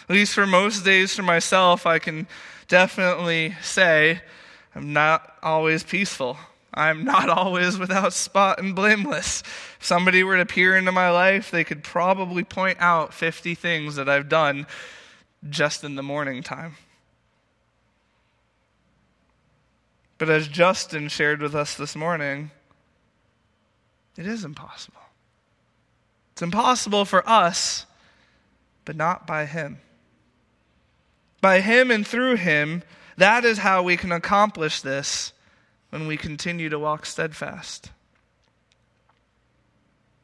At 0.08 0.14
least 0.14 0.32
for 0.32 0.46
most 0.46 0.82
days 0.82 1.14
for 1.14 1.22
myself, 1.22 1.84
I 1.84 1.98
can 1.98 2.26
definitely 2.68 3.56
say 3.62 4.20
I'm 4.74 4.92
not 4.92 5.34
always 5.42 5.82
peaceful. 5.82 6.36
I'm 6.72 7.04
not 7.04 7.28
always 7.36 7.78
without 7.78 8.12
spot 8.12 8.60
and 8.60 8.74
blameless. 8.74 9.40
If 9.40 9.78
somebody 9.80 10.22
were 10.22 10.36
to 10.36 10.46
peer 10.46 10.76
into 10.76 10.92
my 10.92 11.10
life, 11.10 11.50
they 11.50 11.64
could 11.64 11.82
probably 11.82 12.44
point 12.44 12.78
out 12.80 13.12
50 13.12 13.54
things 13.54 13.96
that 13.96 14.08
I've 14.08 14.28
done 14.28 14.66
just 15.48 15.82
in 15.82 15.96
the 15.96 16.02
morning 16.02 16.42
time. 16.42 16.76
But 20.18 20.28
as 20.28 20.48
Justin 20.48 21.08
shared 21.08 21.40
with 21.40 21.54
us 21.54 21.74
this 21.74 21.94
morning, 21.94 22.50
it 24.16 24.26
is 24.26 24.44
impossible. 24.44 25.00
It's 26.32 26.42
impossible 26.42 27.04
for 27.04 27.28
us, 27.28 27.86
but 28.84 28.96
not 28.96 29.26
by 29.26 29.46
Him. 29.46 29.78
By 31.40 31.60
Him 31.60 31.90
and 31.90 32.06
through 32.06 32.36
Him, 32.36 32.82
that 33.16 33.44
is 33.44 33.58
how 33.58 33.82
we 33.82 33.96
can 33.96 34.12
accomplish 34.12 34.80
this 34.80 35.32
when 35.90 36.06
we 36.06 36.16
continue 36.16 36.68
to 36.68 36.78
walk 36.78 37.06
steadfast. 37.06 37.90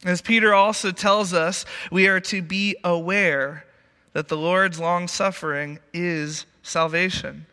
As 0.05 0.21
Peter 0.21 0.53
also 0.53 0.91
tells 0.91 1.33
us, 1.33 1.65
we 1.91 2.07
are 2.07 2.21
to 2.21 2.43
be 2.43 2.77
aware 2.85 3.65
that 4.13 4.29
the 4.29 4.37
Lord's 4.37 4.79
long 4.79 5.09
suffering 5.09 5.79
is 5.93 6.47
salvation. 6.63 7.47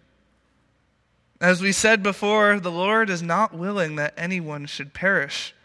As 1.40 1.62
we 1.62 1.72
said 1.72 2.04
before, 2.04 2.60
the 2.60 2.72
Lord 2.72 3.10
is 3.10 3.24
not 3.24 3.54
willing 3.54 3.96
that 3.96 4.14
anyone 4.16 4.66
should 4.66 4.94
perish. 4.94 5.56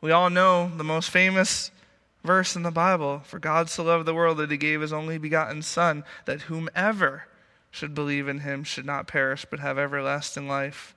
We 0.00 0.10
all 0.10 0.30
know 0.30 0.72
the 0.76 0.82
most 0.82 1.10
famous 1.10 1.70
verse 2.22 2.56
in 2.56 2.62
the 2.62 2.70
Bible 2.70 3.20
For 3.24 3.38
God 3.38 3.68
so 3.68 3.84
loved 3.84 4.06
the 4.06 4.14
world 4.14 4.38
that 4.38 4.50
he 4.50 4.56
gave 4.56 4.80
his 4.80 4.92
only 4.92 5.18
begotten 5.18 5.62
Son, 5.62 6.04
that 6.26 6.42
whomever 6.42 7.24
should 7.70 7.94
believe 7.94 8.28
in 8.28 8.40
him 8.40 8.64
should 8.64 8.86
not 8.86 9.06
perish 9.06 9.46
but 9.48 9.60
have 9.60 9.78
everlasting 9.78 10.48
life. 10.48 10.94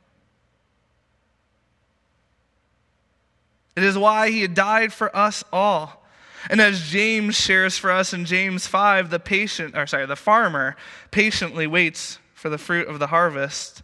It 3.76 3.84
is 3.84 3.98
why 3.98 4.30
he 4.30 4.48
died 4.48 4.94
for 4.94 5.16
us 5.16 5.44
all. 5.52 6.04
And 6.50 6.60
as 6.60 6.90
James 6.90 7.36
shares 7.36 7.78
for 7.78 7.90
us 7.90 8.14
in 8.14 8.26
James 8.26 8.68
5, 8.68 9.10
the 9.10 9.20
patient, 9.20 9.78
or 9.78 9.88
sorry, 9.88 10.06
the 10.06 10.16
farmer 10.16 10.76
patiently 11.10 11.66
waits 11.68 12.20
for 12.34 12.50
the 12.50 12.58
fruit 12.58 12.88
of 12.88 13.00
the 13.00 13.08
harvest. 13.08 13.82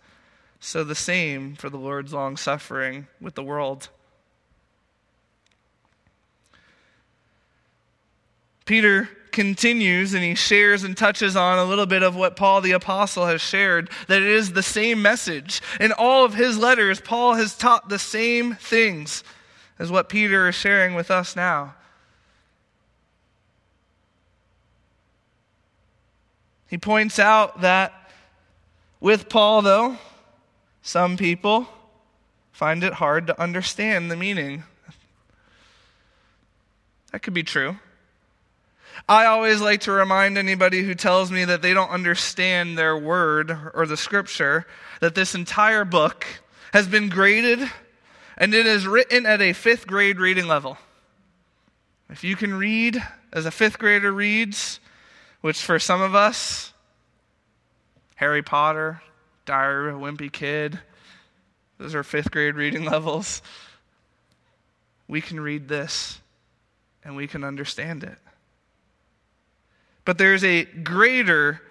So 0.60 0.84
the 0.84 0.96
same 0.96 1.56
for 1.56 1.70
the 1.70 1.78
Lord's 1.78 2.14
long 2.14 2.36
suffering 2.36 3.08
with 3.22 3.36
the 3.36 3.44
world. 3.44 3.90
Peter 8.70 9.10
continues 9.32 10.14
and 10.14 10.24
he 10.24 10.36
shares 10.36 10.84
and 10.84 10.96
touches 10.96 11.36
on 11.36 11.58
a 11.58 11.66
little 11.66 11.88
bit 11.88 12.04
of 12.04 12.16
what 12.16 12.36
Paul 12.36 12.62
the 12.62 12.74
Apostle 12.74 13.26
has 13.26 13.42
shared 13.42 13.90
that 14.08 14.22
it 14.22 14.28
is 14.28 14.54
the 14.54 14.62
same 14.62 15.02
message. 15.02 15.60
In 15.80 15.92
all 15.92 16.24
of 16.24 16.36
his 16.36 16.56
letters, 16.56 17.02
Paul 17.02 17.34
has 17.34 17.58
taught 17.58 17.90
the 17.90 17.98
same 17.98 18.54
things 18.54 19.24
as 19.80 19.90
what 19.90 20.08
Peter 20.08 20.48
is 20.48 20.54
sharing 20.54 20.94
with 20.94 21.10
us 21.10 21.36
now. 21.36 21.74
He 26.68 26.78
points 26.78 27.18
out 27.18 27.62
that 27.62 27.92
with 29.00 29.30
Paul, 29.30 29.64
though, 29.64 29.98
some 30.84 31.18
people 31.18 31.68
find 32.52 32.84
it 32.84 32.94
hard 32.94 33.26
to 33.26 33.42
understand 33.42 34.12
the 34.12 34.16
meaning. 34.16 34.64
That 37.12 37.24
could 37.24 37.34
be 37.34 37.42
true. 37.42 37.78
I 39.08 39.26
always 39.26 39.62
like 39.62 39.82
to 39.82 39.92
remind 39.92 40.38
anybody 40.38 40.84
who 40.84 40.96
tells 40.96 41.32
me 41.32 41.46
that 41.46 41.62
they 41.62 41.74
don't 41.74 41.90
understand 41.90 42.78
their 42.78 42.98
word 42.98 43.56
or 43.74 43.86
the 43.86 43.98
scripture 43.98 44.66
that 45.00 45.16
this 45.16 45.36
entire 45.36 45.86
book 45.86 46.26
has 46.74 46.88
been 46.88 47.10
graded 47.10 47.60
and 48.38 48.54
it 48.54 48.66
is 48.66 48.88
written 48.88 49.26
at 49.26 49.42
a 49.42 49.54
fifth 49.54 49.86
grade 49.86 50.20
reading 50.20 50.48
level. 50.48 50.78
If 52.10 52.24
you 52.24 52.36
can 52.36 52.54
read 52.54 53.04
as 53.32 53.46
a 53.46 53.52
fifth 53.52 53.78
grader 53.78 54.12
reads, 54.12 54.80
which 55.42 55.62
for 55.62 55.78
some 55.78 56.02
of 56.02 56.16
us, 56.16 56.74
Harry 58.16 58.42
Potter, 58.42 59.02
Diary 59.46 59.92
of 59.92 59.98
a 59.98 60.00
Wimpy 60.00 60.32
Kid, 60.32 60.80
those 61.78 61.96
are 61.96 62.04
fifth 62.04 62.32
grade 62.32 62.56
reading 62.56 62.86
levels. 62.92 63.42
We 65.08 65.22
can 65.22 65.40
read 65.40 65.68
this 65.68 66.20
and 67.04 67.16
we 67.16 67.28
can 67.28 67.44
understand 67.44 68.04
it. 68.04 68.18
But 70.06 70.18
there's 70.18 70.44
a 70.44 70.66
greater 70.66 71.62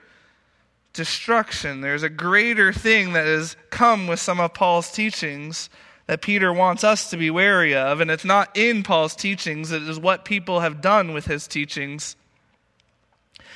destruction, 0.92 1.80
there's 1.80 2.02
a 2.02 2.08
greater 2.08 2.72
thing 2.72 3.12
that 3.12 3.26
has 3.26 3.56
come 3.70 4.06
with 4.06 4.20
some 4.20 4.40
of 4.40 4.54
Paul's 4.54 4.90
teachings 4.90 5.70
that 6.06 6.22
Peter 6.22 6.52
wants 6.52 6.82
us 6.82 7.10
to 7.10 7.16
be 7.16 7.30
wary 7.30 7.74
of. 7.74 8.00
And 8.00 8.10
it's 8.10 8.24
not 8.24 8.56
in 8.56 8.82
Paul's 8.82 9.14
teachings, 9.14 9.70
it 9.70 9.82
is 9.82 10.00
what 10.00 10.24
people 10.24 10.60
have 10.60 10.80
done 10.80 11.12
with 11.12 11.26
his 11.26 11.46
teachings. 11.46 12.16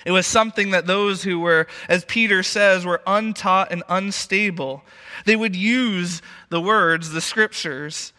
It 0.05 0.11
was 0.11 0.27
something 0.27 0.71
that 0.71 0.87
those 0.87 1.23
who 1.23 1.39
were, 1.39 1.67
as 1.89 2.05
Peter 2.05 2.43
says, 2.43 2.85
were 2.85 3.03
untaught 3.07 3.73
and 3.73 3.83
unstable, 3.89 4.85
they 5.25 5.37
would 5.37 5.55
use 5.57 6.23
the 6.49 6.61
words, 6.61 7.11
the 7.11 7.21
scriptures, 7.21 8.13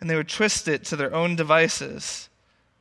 and 0.00 0.08
they 0.08 0.16
would 0.16 0.28
twist 0.28 0.68
it 0.68 0.84
to 0.86 0.96
their 0.96 1.14
own 1.14 1.36
devices. 1.36 2.28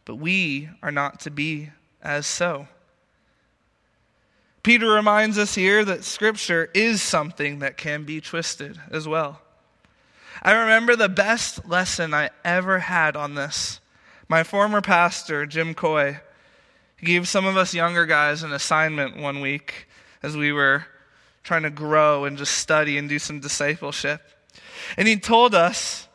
But 0.06 0.16
we 0.16 0.70
are 0.82 0.92
not 0.92 1.20
to 1.22 1.32
be 1.32 1.72
as 2.02 2.26
so. 2.26 2.68
Peter 4.68 4.90
reminds 4.90 5.38
us 5.38 5.56
here 5.56 5.86
that 5.86 6.04
Scripture 6.04 6.70
is 6.74 7.02
something 7.02 7.60
that 7.60 7.78
can 7.78 8.04
be 8.04 8.20
twisted 8.20 8.78
as 8.92 9.08
well. 9.08 9.40
I 10.44 10.52
remember 10.52 10.98
the 10.98 11.08
best 11.08 11.66
lesson 11.70 12.14
I 12.14 12.32
ever 12.44 12.80
had 12.80 13.16
on 13.16 13.36
this. 13.36 13.80
My 14.28 14.44
former 14.44 14.82
pastor, 14.82 15.46
Jim 15.46 15.74
Coy, 15.74 16.20
gave 17.02 17.30
some 17.30 17.46
of 17.46 17.56
us 17.56 17.74
younger 17.74 18.06
guys 18.06 18.44
an 18.44 18.52
assignment 18.52 19.16
one 19.16 19.40
week 19.40 19.88
as 20.22 20.36
we 20.36 20.52
were 20.52 20.84
trying 21.44 21.64
to 21.64 21.70
grow 21.70 22.26
and 22.26 22.38
just 22.38 22.58
study 22.58 22.98
and 22.98 23.08
do 23.08 23.20
some 23.20 23.40
discipleship. 23.40 24.22
And 24.98 25.08
he 25.08 25.16
told 25.16 25.56
us, 25.56 26.10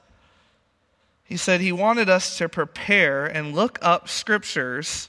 he 1.25 1.38
said 1.38 1.62
he 1.62 1.73
wanted 1.73 2.11
us 2.11 2.37
to 2.37 2.51
prepare 2.51 3.25
and 3.25 3.55
look 3.55 3.79
up 3.81 4.11
scriptures 4.11 5.09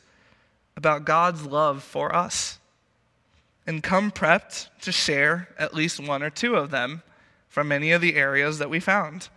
about 0.78 1.04
God's 1.04 1.46
love 1.46 1.84
for 1.84 2.16
us 2.16 2.60
and 3.66 3.82
come 3.82 4.12
prepped 4.12 4.68
to 4.82 4.92
share 4.92 5.50
at 5.58 5.74
least 5.74 6.00
one 6.00 6.22
or 6.22 6.30
two 6.30 6.56
of 6.56 6.72
them 6.72 7.04
from 7.48 7.72
any 7.72 7.92
of 7.92 8.02
the 8.02 8.16
areas 8.16 8.58
that 8.60 8.70
we 8.70 8.80
found. 8.80 9.30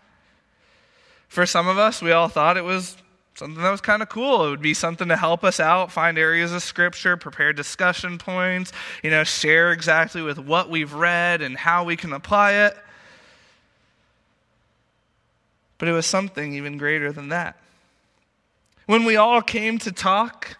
For 1.28 1.46
some 1.46 1.68
of 1.68 1.78
us, 1.78 2.00
we 2.00 2.12
all 2.12 2.28
thought 2.28 2.56
it 2.56 2.64
was 2.64 2.96
something 3.34 3.62
that 3.62 3.70
was 3.70 3.80
kind 3.80 4.02
of 4.02 4.08
cool. 4.08 4.46
It 4.46 4.50
would 4.50 4.62
be 4.62 4.74
something 4.74 5.08
to 5.08 5.16
help 5.16 5.44
us 5.44 5.60
out, 5.60 5.92
find 5.92 6.18
areas 6.18 6.52
of 6.52 6.62
scripture, 6.62 7.16
prepare 7.16 7.52
discussion 7.52 8.18
points, 8.18 8.72
you 9.02 9.10
know, 9.10 9.24
share 9.24 9.72
exactly 9.72 10.22
with 10.22 10.38
what 10.38 10.70
we've 10.70 10.94
read 10.94 11.42
and 11.42 11.56
how 11.56 11.84
we 11.84 11.96
can 11.96 12.12
apply 12.12 12.52
it. 12.52 12.76
But 15.78 15.88
it 15.88 15.92
was 15.92 16.06
something 16.06 16.54
even 16.54 16.78
greater 16.78 17.12
than 17.12 17.28
that. 17.28 17.56
When 18.86 19.04
we 19.04 19.16
all 19.16 19.42
came 19.42 19.78
to 19.80 19.92
talk, 19.92 20.56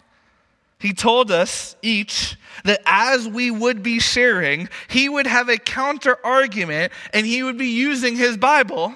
he 0.79 0.93
told 0.93 1.31
us 1.31 1.75
each 1.81 2.37
that 2.63 2.81
as 2.85 3.27
we 3.27 3.49
would 3.49 3.81
be 3.81 3.99
sharing, 3.99 4.69
he 4.87 5.09
would 5.09 5.25
have 5.25 5.49
a 5.49 5.57
counter 5.57 6.17
argument 6.23 6.93
and 7.13 7.25
he 7.25 7.43
would 7.43 7.57
be 7.57 7.69
using 7.69 8.15
his 8.15 8.37
Bible 8.37 8.95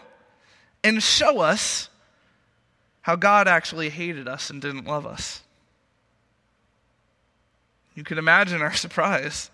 and 0.84 1.02
show 1.02 1.40
us 1.40 1.90
how 3.02 3.16
God 3.16 3.48
actually 3.48 3.90
hated 3.90 4.28
us 4.28 4.50
and 4.50 4.62
didn't 4.62 4.86
love 4.86 5.08
us. 5.08 5.42
You 7.96 8.04
can 8.04 8.18
imagine 8.18 8.62
our 8.62 8.74
surprise. 8.76 9.50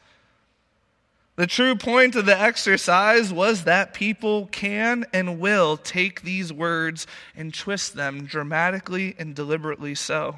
The 1.37 1.47
true 1.47 1.75
point 1.75 2.15
of 2.15 2.25
the 2.25 2.37
exercise 2.37 3.31
was 3.31 3.65
that 3.65 3.93
people 3.93 4.47
can 4.47 5.05
and 5.13 5.39
will 5.39 5.77
take 5.77 6.23
these 6.23 6.51
words 6.51 7.05
and 7.35 7.53
twist 7.53 7.93
them 7.93 8.25
dramatically 8.25 9.15
and 9.19 9.35
deliberately 9.35 9.93
so. 9.93 10.37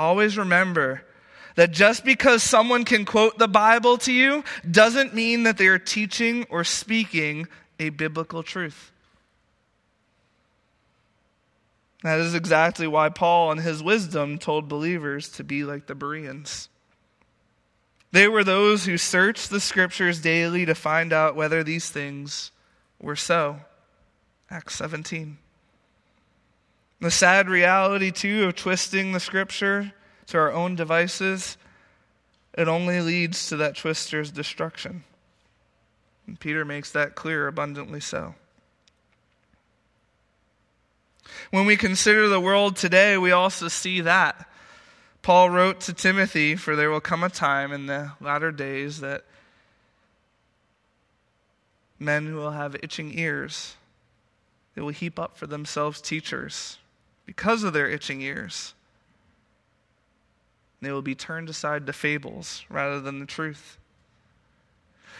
Always 0.00 0.38
remember 0.38 1.02
that 1.56 1.72
just 1.72 2.06
because 2.06 2.42
someone 2.42 2.86
can 2.86 3.04
quote 3.04 3.36
the 3.36 3.46
Bible 3.46 3.98
to 3.98 4.12
you 4.14 4.44
doesn't 4.68 5.14
mean 5.14 5.42
that 5.42 5.58
they 5.58 5.66
are 5.66 5.78
teaching 5.78 6.46
or 6.48 6.64
speaking 6.64 7.46
a 7.78 7.90
biblical 7.90 8.42
truth. 8.42 8.92
That 12.02 12.18
is 12.18 12.34
exactly 12.34 12.86
why 12.86 13.10
Paul, 13.10 13.52
in 13.52 13.58
his 13.58 13.82
wisdom, 13.82 14.38
told 14.38 14.70
believers 14.70 15.28
to 15.32 15.44
be 15.44 15.64
like 15.64 15.86
the 15.86 15.94
Bereans. 15.94 16.70
They 18.10 18.26
were 18.26 18.42
those 18.42 18.86
who 18.86 18.96
searched 18.96 19.50
the 19.50 19.60
scriptures 19.60 20.22
daily 20.22 20.64
to 20.64 20.74
find 20.74 21.12
out 21.12 21.36
whether 21.36 21.62
these 21.62 21.90
things 21.90 22.52
were 22.98 23.16
so. 23.16 23.58
Acts 24.50 24.76
17. 24.76 25.36
The 27.00 27.10
sad 27.10 27.48
reality, 27.48 28.10
too, 28.10 28.44
of 28.44 28.56
twisting 28.56 29.12
the 29.12 29.20
scripture 29.20 29.92
to 30.26 30.38
our 30.38 30.52
own 30.52 30.76
devices, 30.76 31.56
it 32.56 32.68
only 32.68 33.00
leads 33.00 33.48
to 33.48 33.56
that 33.56 33.76
twister's 33.76 34.30
destruction. 34.30 35.04
And 36.26 36.38
Peter 36.38 36.64
makes 36.64 36.92
that 36.92 37.14
clear 37.14 37.46
abundantly 37.46 38.00
so. 38.00 38.34
When 41.50 41.64
we 41.64 41.76
consider 41.76 42.28
the 42.28 42.40
world 42.40 42.76
today, 42.76 43.16
we 43.16 43.32
also 43.32 43.68
see 43.68 44.02
that. 44.02 44.46
Paul 45.22 45.48
wrote 45.48 45.80
to 45.82 45.94
Timothy, 45.94 46.54
For 46.54 46.76
there 46.76 46.90
will 46.90 47.00
come 47.00 47.24
a 47.24 47.30
time 47.30 47.72
in 47.72 47.86
the 47.86 48.12
latter 48.20 48.52
days 48.52 49.00
that 49.00 49.24
men 51.98 52.26
who 52.26 52.36
will 52.36 52.52
have 52.52 52.76
itching 52.82 53.18
ears. 53.18 53.76
They 54.74 54.82
will 54.82 54.90
heap 54.90 55.18
up 55.18 55.38
for 55.38 55.46
themselves 55.46 56.00
teachers 56.00 56.78
because 57.30 57.62
of 57.62 57.72
their 57.72 57.88
itching 57.88 58.20
ears. 58.22 58.74
They 60.82 60.90
will 60.90 61.00
be 61.00 61.14
turned 61.14 61.48
aside 61.48 61.86
to 61.86 61.92
fables 61.92 62.64
rather 62.68 63.00
than 63.00 63.20
the 63.20 63.24
truth. 63.24 63.78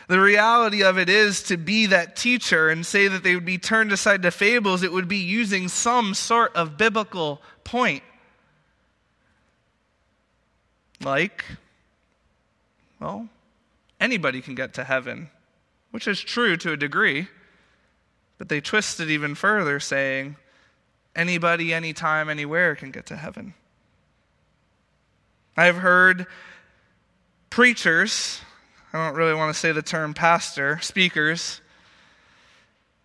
The 0.09 0.19
reality 0.19 0.83
of 0.83 0.99
it 0.99 1.09
is 1.09 1.41
to 1.45 1.57
be 1.57 1.87
that 1.87 2.17
teacher 2.17 2.69
and 2.69 2.85
say 2.85 3.07
that 3.07 3.23
they 3.23 3.37
would 3.37 3.45
be 3.45 3.59
turned 3.59 3.93
aside 3.93 4.23
to 4.23 4.33
fables, 4.33 4.83
it 4.83 4.91
would 4.91 5.07
be 5.07 5.19
using 5.19 5.69
some 5.69 6.15
sort 6.15 6.53
of 6.57 6.77
biblical 6.77 7.41
point. 7.63 8.03
Like, 11.01 11.45
well, 12.99 13.29
anybody 14.01 14.41
can 14.41 14.57
get 14.57 14.75
to 14.75 14.83
heaven, 14.83 15.31
which 15.93 16.09
is 16.09 16.21
true 16.21 16.57
to 16.57 16.73
a 16.73 16.77
degree, 16.77 17.29
but 18.37 18.49
they 18.49 18.61
twist 18.61 18.99
it 18.99 19.11
even 19.11 19.37
further, 19.37 19.79
saying, 19.79 20.35
anybody, 21.15 21.73
anytime, 21.75 22.29
anywhere 22.29 22.75
can 22.75 22.91
get 22.91 23.07
to 23.07 23.17
heaven. 23.17 23.55
I've 25.57 25.77
heard 25.77 26.27
preachers 27.51 28.41
I 28.93 29.07
don't 29.07 29.17
really 29.17 29.35
want 29.35 29.55
to 29.55 29.59
say 29.59 29.71
the 29.71 29.83
term 29.83 30.15
pastor, 30.15 30.81
speakers, 30.81 31.61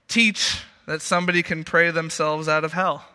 teach 0.08 0.64
that 0.88 1.02
somebody 1.02 1.44
can 1.44 1.64
pray 1.64 1.92
themselves 1.92 2.48
out 2.48 2.64
of 2.64 2.74
hell. 2.74 3.06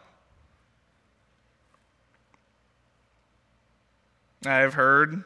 I've 4.46 4.74
heard 4.74 5.24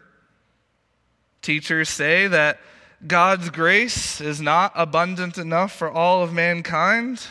teachers 1.42 1.90
say 1.90 2.26
that 2.28 2.58
God's 3.06 3.50
grace 3.50 4.22
is 4.22 4.40
not 4.40 4.72
abundant 4.74 5.36
enough 5.36 5.72
for 5.72 5.90
all 5.90 6.22
of 6.22 6.32
mankind, 6.32 7.26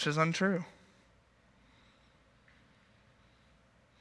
which 0.00 0.06
is 0.06 0.16
untrue. 0.16 0.64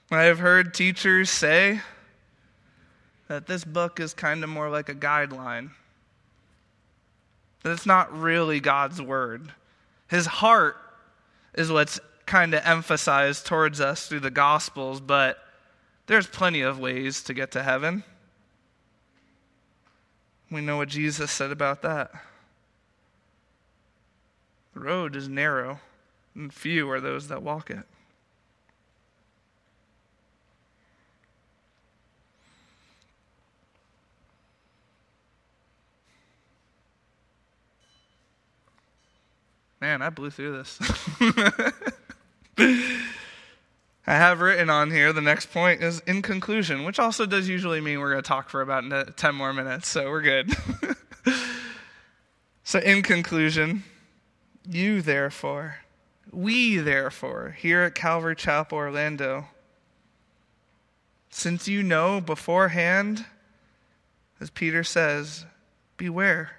I 0.09 0.23
have 0.23 0.39
heard 0.39 0.73
teachers 0.73 1.29
say 1.29 1.81
that 3.27 3.47
this 3.47 3.65
book 3.65 3.99
is 3.99 4.13
kind 4.13 4.41
of 4.41 4.49
more 4.49 4.69
like 4.69 4.88
a 4.88 4.95
guideline. 4.95 5.71
That 7.63 7.73
it's 7.73 7.85
not 7.85 8.17
really 8.17 8.62
God's 8.62 9.01
word. 9.01 9.51
His 10.07 10.25
heart 10.25 10.77
is 11.53 11.69
what's 11.69 11.99
kind 12.25 12.53
of 12.53 12.62
emphasized 12.63 13.45
towards 13.45 13.81
us 13.81 14.07
through 14.07 14.21
the 14.21 14.31
Gospels, 14.31 15.01
but 15.01 15.38
there's 16.07 16.27
plenty 16.27 16.62
of 16.62 16.79
ways 16.79 17.21
to 17.23 17.33
get 17.33 17.51
to 17.51 17.62
heaven. 17.62 18.05
We 20.49 20.62
know 20.62 20.77
what 20.77 20.88
Jesus 20.88 21.29
said 21.29 21.51
about 21.51 21.81
that. 21.81 22.09
The 24.73 24.79
road 24.79 25.17
is 25.17 25.27
narrow, 25.27 25.81
and 26.39 26.54
few 26.54 26.89
are 26.89 27.02
those 27.02 27.28
that 27.28 27.43
walk 27.43 27.69
it. 27.69 27.84
Man, 39.82 40.02
I 40.02 40.10
blew 40.10 40.30
through 40.30 40.58
this. 40.58 40.78
I 44.08 44.15
have 44.15 44.41
written 44.41 44.69
on 44.69 44.91
here 44.91 45.13
the 45.13 45.21
next 45.21 45.54
point 45.54 45.82
is 45.82 46.02
in 46.02 46.21
conclusion, 46.21 46.84
which 46.84 46.99
also 46.99 47.25
does 47.25 47.47
usually 47.47 47.80
mean 47.80 47.99
we're 47.99 48.12
going 48.12 48.23
to 48.23 48.28
talk 48.28 48.49
for 48.49 48.62
about 48.62 49.15
10 49.15 49.36
more 49.36 49.54
minutes, 49.54 49.88
so 49.88 50.10
we're 50.10 50.21
good. 50.21 50.52
so, 52.63 52.80
in 52.80 53.04
conclusion, 53.04 53.84
you 54.67 55.02
therefore, 55.02 55.78
we 56.32 56.78
therefore, 56.78 57.56
here 57.58 57.82
at 57.82 57.96
Calvary 57.96 58.36
Chapel, 58.36 58.78
Orlando, 58.78 59.48
since 61.30 61.68
you 61.68 61.84
know 61.84 62.22
beforehand, 62.22 63.26
as 64.39 64.50
Peter 64.50 64.84
says, 64.84 65.46
beware, 65.98 66.52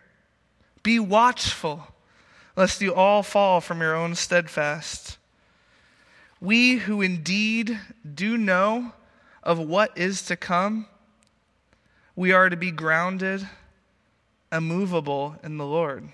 be 0.83 0.99
watchful 0.99 1.89
lest 2.57 2.81
you 2.81 2.95
all 2.95 3.23
fall 3.23 3.61
from 3.61 3.81
your 3.81 3.95
own 3.95 4.15
steadfast. 4.15 5.19
We 6.41 6.77
who 6.77 7.01
indeed 7.01 7.79
do 8.15 8.37
know 8.37 8.93
of 9.43 9.59
what 9.59 9.97
is 9.97 10.23
to 10.23 10.37
come, 10.37 10.87
we 12.17 12.33
are 12.33 12.49
to 12.49 12.57
be 12.57 12.71
grounded, 12.71 13.49
immovable 14.51 15.37
in 15.43 15.59
the 15.59 15.67
Lord. 15.67 16.09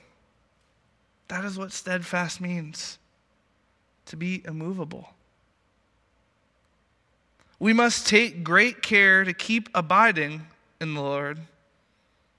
That 1.29 1.45
is 1.45 1.59
what 1.59 1.73
steadfast 1.73 2.41
means 2.41 2.99
to 4.07 4.17
be 4.17 4.43
immovable. 4.47 5.11
We 7.59 7.73
must 7.73 8.07
take 8.07 8.45
great 8.45 8.83
care 8.83 9.25
to 9.25 9.33
keep 9.33 9.69
abiding 9.75 10.47
in 10.81 10.95
the 10.95 11.01
Lord. 11.01 11.41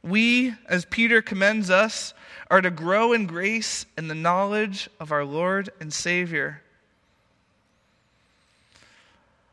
We, 0.03 0.53
as 0.67 0.85
Peter 0.85 1.21
commends 1.21 1.69
us, 1.69 2.13
are 2.49 2.61
to 2.61 2.69
grow 2.69 3.13
in 3.13 3.25
grace 3.25 3.85
and 3.97 4.09
the 4.09 4.15
knowledge 4.15 4.89
of 4.99 5.11
our 5.11 5.25
Lord 5.25 5.69
and 5.79 5.93
Savior. 5.93 6.61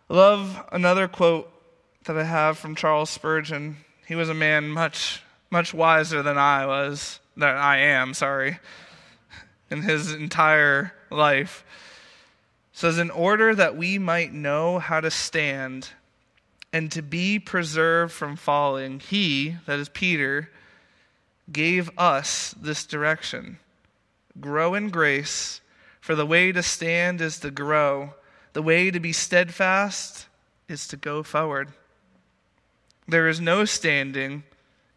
love 0.09 0.63
another 0.71 1.09
quote 1.09 1.51
that 2.05 2.17
I 2.17 2.25
have 2.25 2.59
from 2.59 2.77
Charles 2.77 3.11
Spurgeon. 3.11 3.79
He 4.07 4.15
was 4.15 4.29
a 4.29 4.35
man 4.35 4.69
much, 4.69 5.23
much 5.51 5.73
wiser 5.75 6.23
than 6.23 6.39
I 6.39 6.67
was, 6.67 7.19
that 7.37 7.57
I 7.57 7.79
am, 7.79 8.15
sorry, 8.15 8.59
in 9.71 9.83
his 9.83 10.13
entire 10.13 10.93
life. 11.11 11.65
Says, 12.75 12.99
In 12.99 13.11
order 13.11 13.55
that 13.55 13.77
we 13.77 13.99
might 13.99 14.35
know 14.35 14.79
how 14.79 15.01
to 15.01 15.11
stand 15.11 15.89
and 16.73 16.91
to 16.93 17.01
be 17.01 17.39
preserved 17.39 18.13
from 18.13 18.37
falling, 18.37 19.01
he, 19.01 19.57
that 19.65 19.79
is 19.79 19.89
Peter, 19.89 20.51
gave 21.51 21.91
us 21.97 22.55
this 22.61 22.85
direction 22.85 23.59
grow 24.41 24.75
in 24.75 24.91
grace, 24.91 25.61
for 26.01 26.17
the 26.17 26.27
way 26.27 26.51
to 26.51 26.61
stand 26.61 27.21
is 27.21 27.39
to 27.39 27.53
grow, 27.53 28.13
the 28.53 28.61
way 28.63 28.91
to 28.91 28.99
be 28.99 29.13
steadfast 29.13 30.27
is 30.69 30.89
to 30.89 30.97
go 30.97 31.23
forward. 31.23 31.69
There 33.07 33.29
is 33.29 33.41
no 33.41 33.65
standing 33.65 34.43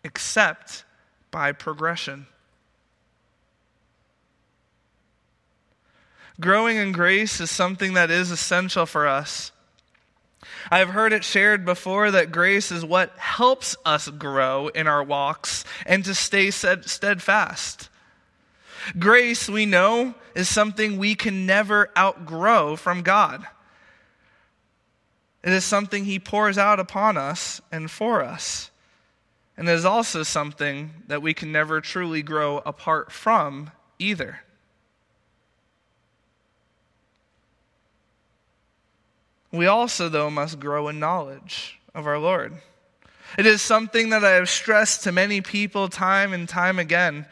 except 0.03 0.85
by 1.29 1.51
progression. 1.51 2.25
Growing 6.39 6.77
in 6.77 6.91
grace 6.91 7.39
is 7.39 7.49
something 7.49 7.93
that 7.93 8.11
is 8.11 8.29
essential 8.31 8.85
for 8.85 9.07
us. 9.07 9.51
I've 10.69 10.89
heard 10.89 11.13
it 11.13 11.23
shared 11.23 11.65
before 11.65 12.11
that 12.11 12.31
grace 12.31 12.71
is 12.71 12.85
what 12.85 13.17
helps 13.17 13.75
us 13.85 14.07
grow 14.07 14.67
in 14.67 14.87
our 14.87 15.03
walks 15.03 15.65
and 15.85 16.05
to 16.05 16.13
stay 16.13 16.51
steadfast. 16.51 17.89
Grace, 18.99 19.49
we 19.49 19.65
know, 19.65 20.13
is 20.35 20.47
something 20.47 20.97
we 20.97 21.15
can 21.15 21.45
never 21.45 21.89
outgrow 21.97 22.75
from 22.75 23.01
God. 23.01 23.45
It 25.43 25.51
is 25.53 25.65
something 25.65 26.05
He 26.05 26.19
pours 26.19 26.57
out 26.57 26.79
upon 26.79 27.17
us 27.17 27.61
and 27.71 27.89
for 27.89 28.23
us. 28.23 28.69
And 29.57 29.67
it 29.67 29.71
is 29.71 29.85
also 29.85 30.21
something 30.21 30.91
that 31.07 31.21
we 31.21 31.33
can 31.33 31.51
never 31.51 31.81
truly 31.81 32.21
grow 32.21 32.59
apart 32.59 33.11
from 33.11 33.71
either. 33.97 34.41
We 39.51 39.65
also, 39.65 40.09
though, 40.09 40.29
must 40.29 40.59
grow 40.59 40.87
in 40.87 40.99
knowledge 40.99 41.79
of 41.95 42.05
our 42.05 42.19
Lord. 42.19 42.53
It 43.37 43.45
is 43.45 43.61
something 43.61 44.09
that 44.09 44.23
I 44.23 44.31
have 44.31 44.49
stressed 44.49 45.03
to 45.03 45.11
many 45.11 45.41
people 45.41 45.89
time 45.89 46.33
and 46.33 46.47
time 46.47 46.79
again. 46.79 47.25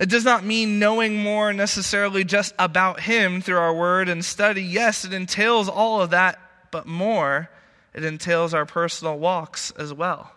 It 0.00 0.08
does 0.08 0.24
not 0.24 0.44
mean 0.44 0.78
knowing 0.78 1.16
more 1.16 1.52
necessarily 1.52 2.24
just 2.24 2.54
about 2.58 3.00
Him 3.00 3.40
through 3.40 3.58
our 3.58 3.74
word 3.74 4.08
and 4.08 4.24
study. 4.24 4.62
Yes, 4.62 5.04
it 5.04 5.12
entails 5.12 5.68
all 5.68 6.00
of 6.00 6.10
that, 6.10 6.38
but 6.70 6.86
more, 6.86 7.48
it 7.92 8.04
entails 8.04 8.54
our 8.54 8.66
personal 8.66 9.18
walks 9.18 9.70
as 9.72 9.94
well. 9.94 10.32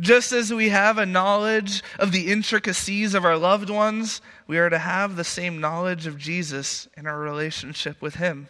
Just 0.00 0.32
as 0.32 0.52
we 0.52 0.70
have 0.70 0.96
a 0.96 1.04
knowledge 1.04 1.82
of 1.98 2.10
the 2.10 2.32
intricacies 2.32 3.12
of 3.12 3.26
our 3.26 3.36
loved 3.36 3.68
ones, 3.68 4.22
we 4.46 4.56
are 4.56 4.70
to 4.70 4.78
have 4.78 5.14
the 5.14 5.24
same 5.24 5.60
knowledge 5.60 6.06
of 6.06 6.16
Jesus 6.16 6.88
in 6.96 7.06
our 7.06 7.18
relationship 7.18 8.00
with 8.00 8.14
Him. 8.14 8.48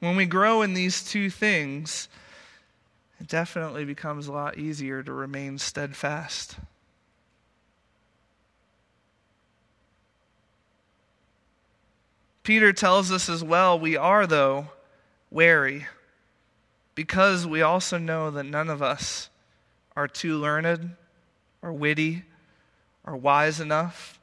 When 0.00 0.16
we 0.16 0.24
grow 0.24 0.62
in 0.62 0.72
these 0.72 1.02
two 1.02 1.28
things, 1.28 2.08
it 3.20 3.28
definitely 3.28 3.84
becomes 3.84 4.26
a 4.26 4.32
lot 4.32 4.58
easier 4.58 5.02
to 5.02 5.12
remain 5.12 5.58
steadfast. 5.58 6.56
Peter 12.42 12.72
tells 12.72 13.10
us 13.10 13.28
as 13.28 13.42
well 13.42 13.78
we 13.78 13.96
are, 13.96 14.26
though, 14.26 14.68
wary 15.34 15.86
because 16.94 17.44
we 17.44 17.60
also 17.60 17.98
know 17.98 18.30
that 18.30 18.44
none 18.44 18.70
of 18.70 18.80
us 18.80 19.28
are 19.96 20.06
too 20.06 20.38
learned 20.38 20.94
or 21.60 21.72
witty 21.72 22.22
or 23.04 23.16
wise 23.16 23.58
enough 23.60 24.20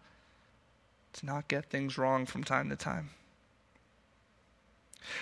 to 1.14 1.26
not 1.26 1.48
get 1.50 1.66
things 1.66 1.98
wrong 1.98 2.26
from 2.26 2.44
time 2.44 2.70
to 2.70 2.76
time. 2.78 3.10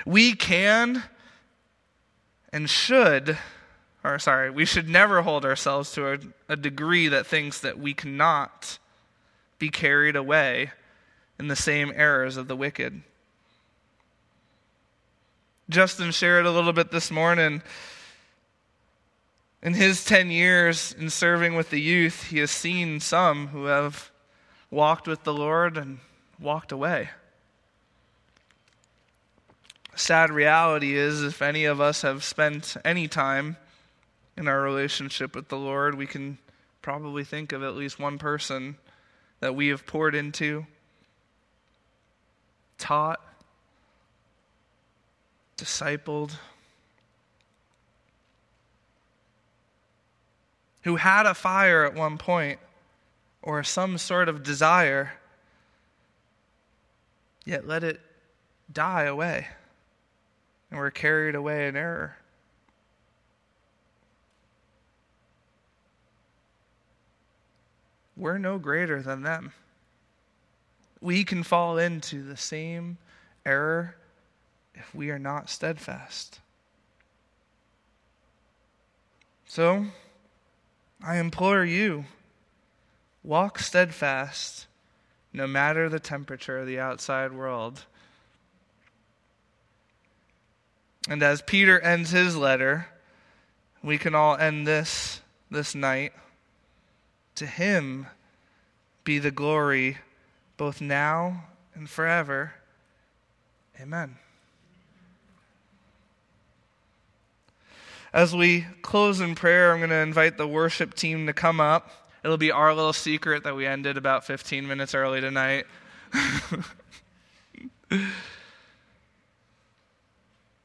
We 0.05 0.35
can 0.35 1.03
and 2.53 2.69
should, 2.69 3.37
or 4.03 4.19
sorry, 4.19 4.51
we 4.51 4.65
should 4.65 4.87
never 4.87 5.23
hold 5.23 5.43
ourselves 5.43 5.91
to 5.93 6.13
a, 6.13 6.19
a 6.49 6.55
degree 6.55 7.07
that 7.07 7.25
thinks 7.25 7.59
that 7.61 7.79
we 7.79 7.95
cannot 7.95 8.77
be 9.57 9.69
carried 9.69 10.15
away 10.15 10.71
in 11.39 11.47
the 11.47 11.55
same 11.55 11.91
errors 11.95 12.37
of 12.37 12.47
the 12.47 12.55
wicked. 12.55 13.01
Justin 15.69 16.11
shared 16.11 16.45
a 16.45 16.51
little 16.51 16.73
bit 16.73 16.91
this 16.91 17.11
morning. 17.11 17.61
In 19.61 19.73
his 19.73 20.03
10 20.03 20.31
years 20.31 20.93
in 20.97 21.09
serving 21.09 21.55
with 21.55 21.69
the 21.69 21.79
youth, 21.79 22.23
he 22.23 22.39
has 22.39 22.51
seen 22.51 22.99
some 22.99 23.47
who 23.47 23.65
have 23.65 24.09
walked 24.71 25.07
with 25.07 25.23
the 25.23 25.33
Lord 25.33 25.77
and 25.77 25.99
walked 26.39 26.71
away 26.71 27.09
sad 29.99 30.31
reality 30.31 30.95
is 30.95 31.23
if 31.23 31.41
any 31.41 31.65
of 31.65 31.81
us 31.81 32.01
have 32.01 32.23
spent 32.23 32.77
any 32.85 33.07
time 33.07 33.57
in 34.37 34.47
our 34.47 34.61
relationship 34.61 35.35
with 35.35 35.49
the 35.49 35.57
Lord, 35.57 35.95
we 35.95 36.05
can 36.05 36.37
probably 36.81 37.23
think 37.23 37.51
of 37.51 37.63
at 37.63 37.75
least 37.75 37.99
one 37.99 38.17
person 38.17 38.77
that 39.41 39.55
we 39.55 39.67
have 39.67 39.85
poured 39.85 40.15
into, 40.15 40.65
taught, 42.77 43.19
discipled, 45.59 46.31
who 50.83 50.95
had 50.95 51.25
a 51.25 51.33
fire 51.33 51.85
at 51.85 51.93
one 51.93 52.17
point 52.17 52.59
or 53.41 53.63
some 53.63 53.97
sort 53.97 54.29
of 54.29 54.43
desire, 54.43 55.13
yet 57.45 57.67
let 57.67 57.83
it 57.83 57.99
die 58.71 59.03
away 59.03 59.47
and 60.69 60.79
we're 60.79 60.91
carried 60.91 61.35
away 61.35 61.67
in 61.67 61.75
error. 61.75 62.15
We're 68.15 68.37
no 68.37 68.57
greater 68.57 69.01
than 69.01 69.23
them. 69.23 69.53
We 71.01 71.23
can 71.23 71.43
fall 71.43 71.77
into 71.77 72.21
the 72.23 72.35
same 72.35 72.97
error 73.45 73.95
if 74.79 74.95
we 74.95 75.11
are 75.11 75.19
not 75.19 75.49
steadfast. 75.49 76.39
So, 79.45 79.85
I 81.03 81.17
implore 81.17 81.65
you 81.65 82.05
walk 83.23 83.59
steadfast 83.59 84.65
no 85.33 85.45
matter 85.45 85.89
the 85.89 85.99
temperature 85.99 86.57
of 86.57 86.67
the 86.67 86.79
outside 86.79 87.33
world. 87.33 87.83
And 91.07 91.21
as 91.21 91.41
Peter 91.41 91.79
ends 91.79 92.11
his 92.11 92.35
letter, 92.35 92.87
we 93.83 93.97
can 93.97 94.15
all 94.15 94.35
end 94.37 94.65
this 94.65 95.21
this 95.51 95.75
night. 95.75 96.13
To 97.35 97.45
him 97.45 98.07
be 99.03 99.19
the 99.19 99.31
glory 99.31 99.97
both 100.57 100.81
now 100.81 101.45
and 101.73 101.89
forever. 101.89 102.53
Amen. 103.79 104.17
As 108.11 108.35
we 108.35 108.65
close 108.81 109.21
in 109.21 109.35
prayer, 109.35 109.71
I'm 109.71 109.77
going 109.79 109.91
to 109.91 109.95
invite 109.97 110.37
the 110.37 110.47
worship 110.47 110.95
team 110.95 111.27
to 111.27 111.33
come 111.33 111.59
up. 111.59 111.91
It'll 112.23 112.37
be 112.37 112.51
our 112.51 112.73
little 112.73 112.93
secret 112.93 113.43
that 113.43 113.55
we 113.55 113.67
ended 113.67 113.97
about 113.97 114.25
15 114.25 114.67
minutes 114.67 114.95
early 114.95 115.21
tonight. 115.21 115.65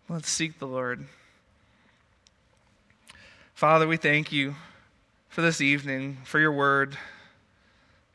Let's 0.09 0.30
seek 0.30 0.59
the 0.59 0.66
Lord. 0.66 1.07
Father, 3.53 3.86
we 3.86 3.99
thank 3.99 4.32
you 4.32 4.55
for 5.28 5.42
this 5.42 5.61
evening, 5.61 6.18
for 6.24 6.40
your 6.40 6.53
word. 6.53 6.97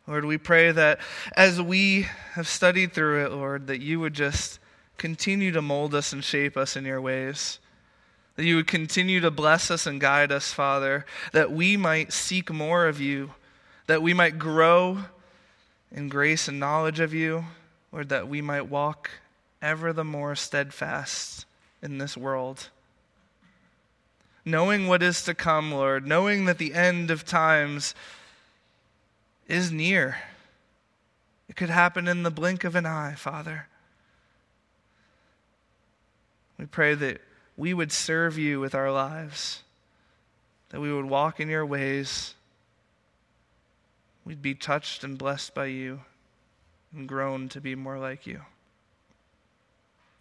Lord, 0.07 0.25
we 0.25 0.39
pray 0.39 0.71
that 0.71 0.99
as 1.37 1.61
we 1.61 2.07
have 2.33 2.47
studied 2.47 2.93
through 2.93 3.25
it, 3.25 3.31
Lord, 3.31 3.67
that 3.67 3.79
you 3.79 3.99
would 3.99 4.15
just 4.15 4.59
continue 4.97 5.51
to 5.51 5.61
mold 5.61 5.93
us 5.93 6.13
and 6.13 6.23
shape 6.23 6.57
us 6.57 6.75
in 6.75 6.83
your 6.83 6.99
ways. 6.99 7.59
That 8.39 8.45
you 8.45 8.55
would 8.55 8.67
continue 8.67 9.19
to 9.19 9.31
bless 9.31 9.69
us 9.69 9.85
and 9.85 9.99
guide 9.99 10.31
us, 10.31 10.53
Father, 10.53 11.05
that 11.33 11.51
we 11.51 11.75
might 11.75 12.13
seek 12.13 12.49
more 12.49 12.87
of 12.87 13.01
you, 13.01 13.31
that 13.87 14.01
we 14.01 14.13
might 14.13 14.39
grow 14.39 14.99
in 15.91 16.07
grace 16.07 16.47
and 16.47 16.57
knowledge 16.57 17.01
of 17.01 17.13
you, 17.13 17.43
Lord, 17.91 18.07
that 18.07 18.29
we 18.29 18.41
might 18.41 18.69
walk 18.69 19.11
ever 19.61 19.91
the 19.91 20.05
more 20.05 20.37
steadfast 20.37 21.45
in 21.81 21.97
this 21.97 22.15
world. 22.15 22.69
Knowing 24.45 24.87
what 24.87 25.03
is 25.03 25.21
to 25.25 25.33
come, 25.33 25.73
Lord, 25.73 26.07
knowing 26.07 26.45
that 26.45 26.59
the 26.59 26.73
end 26.73 27.11
of 27.11 27.25
times 27.25 27.93
is 29.49 29.69
near. 29.69 30.15
It 31.49 31.57
could 31.57 31.69
happen 31.69 32.07
in 32.07 32.23
the 32.23 32.31
blink 32.31 32.63
of 32.63 32.77
an 32.77 32.85
eye, 32.85 33.15
Father. 33.17 33.67
We 36.57 36.65
pray 36.67 36.93
that 36.93 37.19
we 37.59 37.73
would 37.73 37.91
serve 37.91 38.37
you 38.37 38.57
with 38.57 38.73
our 38.73 38.89
lives, 38.89 39.63
that 40.69 40.79
we 40.79 40.93
would 40.93 41.03
walk 41.03 41.41
in 41.41 41.49
your 41.49 41.65
ways. 41.65 42.33
We'd 44.23 44.41
be 44.41 44.55
touched 44.55 45.03
and 45.03 45.17
blessed 45.17 45.53
by 45.53 45.65
you 45.65 45.99
and 46.93 47.05
grown 47.05 47.49
to 47.49 47.59
be 47.59 47.75
more 47.75 47.99
like 47.99 48.25
you. 48.25 48.39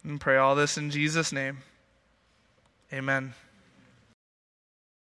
And 0.03 0.19
pray 0.19 0.35
all 0.35 0.53
this 0.53 0.77
in 0.77 0.91
Jesus' 0.91 1.31
name. 1.31 1.59
Amen. 2.91 3.33